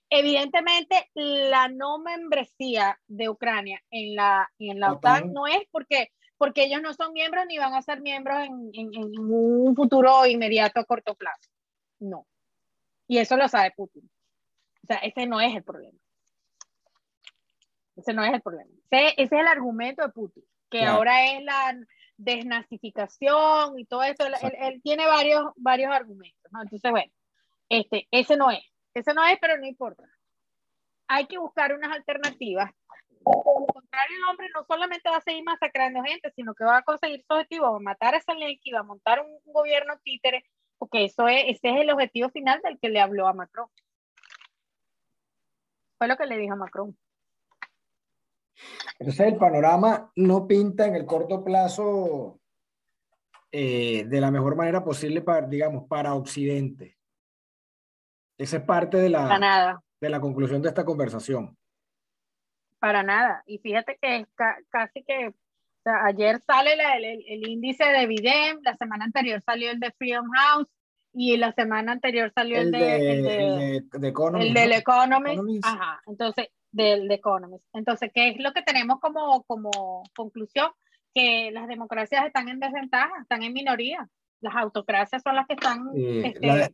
[0.09, 6.65] Evidentemente, la no membresía de Ucrania en la, en la OTAN no es porque, porque
[6.65, 10.79] ellos no son miembros ni van a ser miembros en, en, en un futuro inmediato
[10.79, 11.49] a corto plazo.
[11.99, 12.27] No.
[13.07, 14.09] Y eso lo sabe Putin.
[14.83, 15.97] O sea, ese no es el problema.
[17.95, 18.69] Ese no es el problema.
[18.89, 20.97] Ese, ese es el argumento de Putin, que claro.
[20.97, 21.77] ahora es la
[22.17, 24.25] desnazificación y todo esto.
[24.25, 26.61] Él, él, tiene varios, varios argumentos, ¿no?
[26.61, 27.11] Entonces, bueno,
[27.69, 28.63] este, ese no es.
[28.93, 30.03] Ese no es, pero no importa.
[31.07, 32.71] Hay que buscar unas alternativas.
[33.23, 36.77] Por lo contrario, el hombre no solamente va a seguir masacrando gente, sino que va
[36.77, 39.93] a conseguir su objetivo, va a matar a Zelensky, va a montar un, un gobierno
[40.03, 40.43] títere,
[40.77, 43.67] porque eso es, ese es el objetivo final del que le habló a Macron.
[45.97, 46.97] Fue lo que le dijo a Macron.
[48.99, 52.39] Entonces el panorama no pinta en el corto plazo
[53.51, 56.97] eh, de la mejor manera posible para, digamos, para Occidente.
[58.41, 59.83] Esa es parte de la, nada.
[59.99, 61.55] de la conclusión de esta conversación.
[62.79, 63.43] Para nada.
[63.45, 68.07] Y fíjate que ca casi que o sea, ayer sale la, el, el, índice de
[68.07, 70.67] Videm, la semana anterior salió el de Freedom House
[71.13, 74.47] y la semana anterior salió el, el de, de, el de, el de, de Economist,
[74.47, 74.75] el del ¿no?
[74.75, 75.33] Economist.
[75.33, 75.65] Economist.
[75.67, 76.01] Ajá.
[76.07, 77.65] Entonces, del de Economist.
[77.73, 80.71] Entonces, ¿qué es lo que tenemos como, como conclusión?
[81.13, 84.09] Que las democracias están en desventaja, están en minoría.
[84.39, 86.71] Las autocracias son las que están Eh, este, la,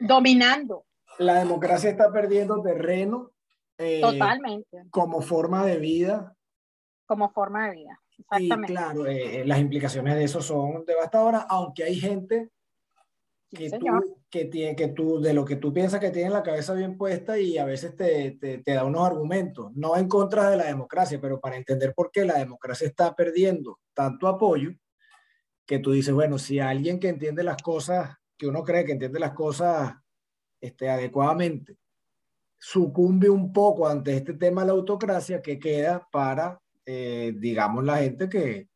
[0.00, 0.84] dominando
[1.18, 3.32] la democracia está perdiendo terreno
[3.78, 6.36] eh, totalmente como forma de vida
[7.06, 8.00] como forma de vida.
[8.16, 8.72] y Exactamente.
[8.72, 12.50] claro, eh, las implicaciones de eso son devastadoras, aunque hay gente
[13.50, 14.02] Sí, que señor.
[14.04, 16.96] tú, que tiene, que tú, de lo que tú piensas que tiene la cabeza bien
[16.96, 20.64] puesta y a veces te, te, te da unos argumentos, no en contra de la
[20.64, 24.70] democracia, pero para entender por qué la democracia está perdiendo tanto apoyo,
[25.66, 29.20] que tú dices, bueno, si alguien que entiende las cosas, que uno cree que entiende
[29.20, 29.94] las cosas
[30.64, 31.76] este, adecuadamente,
[32.58, 37.98] sucumbe un poco ante este tema de la autocracia que queda para, eh, digamos, la
[37.98, 38.68] gente que,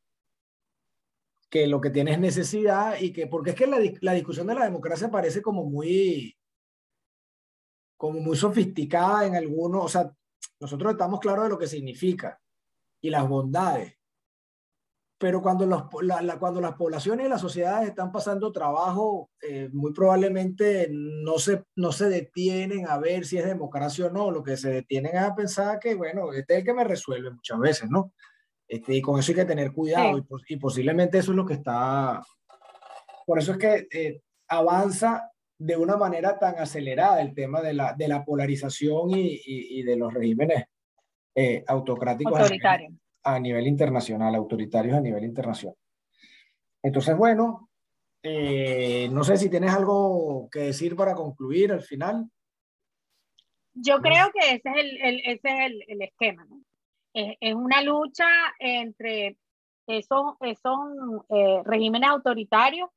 [1.48, 4.54] que lo que tiene es necesidad y que, porque es que la, la discusión de
[4.54, 6.36] la democracia parece como muy,
[7.96, 10.12] como muy sofisticada en algunos, o sea,
[10.60, 12.38] nosotros estamos claros de lo que significa
[13.00, 13.97] y las bondades,
[15.18, 19.68] pero cuando, los, la, la, cuando las poblaciones y las sociedades están pasando trabajo, eh,
[19.72, 24.44] muy probablemente no se, no se detienen a ver si es democracia o no, lo
[24.44, 27.58] que se detienen es a pensar que, bueno, este es el que me resuelve muchas
[27.58, 28.12] veces, ¿no?
[28.68, 30.24] Este, y con eso hay que tener cuidado sí.
[30.48, 32.22] y, y, posiblemente eso es lo que está...
[33.26, 37.94] Por eso es que eh, avanza de una manera tan acelerada el tema de la,
[37.94, 40.64] de la polarización y, y, y de los regímenes
[41.34, 42.90] eh, autocráticos Autoritario.
[43.22, 45.76] A, nivel internacional, autoritarios a nivel internacional.
[46.82, 47.70] Entonces, bueno,
[48.22, 52.30] eh, no sé si tienes algo que decir para concluir al final.
[53.74, 56.62] Yo creo que ese es el, el ese es el, el esquema, ¿no?
[57.14, 59.36] Es, es, una lucha entre
[59.86, 60.78] esos, esos
[61.30, 62.90] eh, regímenes autoritarios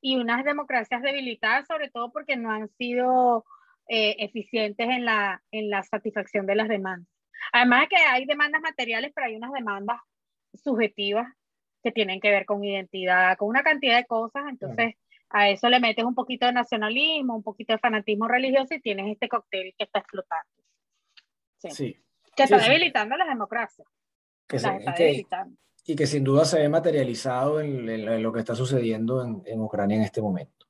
[0.00, 3.44] y unas democracias debilitadas, sobre todo porque no han sido
[3.88, 7.11] eh, eficientes en la, en la satisfacción de las demandas.
[7.52, 10.00] Además de que hay demandas materiales, pero hay unas demandas
[10.54, 11.26] subjetivas
[11.82, 14.44] que tienen que ver con identidad, con una cantidad de cosas.
[14.48, 14.94] Entonces,
[15.30, 19.10] a eso le metes un poquito de nacionalismo, un poquito de fanatismo religioso y tienes
[19.10, 20.50] este cóctel que está explotando.
[21.58, 21.70] Sí.
[21.70, 21.96] sí.
[22.36, 23.88] Que está sí, debilitando las democracias.
[24.46, 25.56] Que las se, está que, debilitando.
[25.84, 29.42] Y que sin duda se ve materializado en, en, en lo que está sucediendo en,
[29.46, 30.66] en, Ucrania en este momento.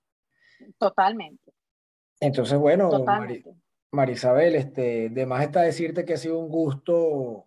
[0.78, 1.52] Totalmente.
[2.20, 3.50] Entonces, bueno, Totalmente.
[3.50, 3.60] Mari,
[3.92, 7.46] Marisabel, este, de más está decirte que ha sido un gusto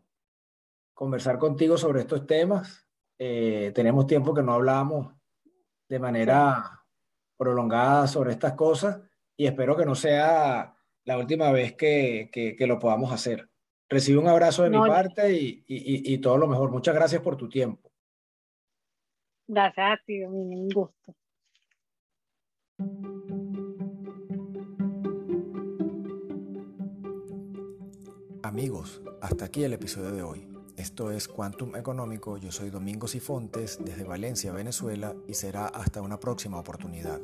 [0.93, 2.87] conversar contigo sobre estos temas.
[3.17, 5.13] Eh, tenemos tiempo que no hablamos
[5.89, 6.83] de manera
[7.35, 9.01] prolongada sobre estas cosas
[9.35, 13.49] y espero que no sea la última vez que, que, que lo podamos hacer.
[13.89, 16.71] Recibe un abrazo de no, mi parte y, y, y, todo lo mejor.
[16.71, 17.91] Muchas gracias por tu tiempo.
[19.47, 21.15] Gracias a ti, un gusto.
[28.55, 30.47] Amigos, hasta aquí el episodio de hoy.
[30.77, 36.21] Esto es Quantum Económico, yo soy Domingo Sifontes desde Valencia, Venezuela y será hasta una
[36.21, 37.19] próxima oportunidad.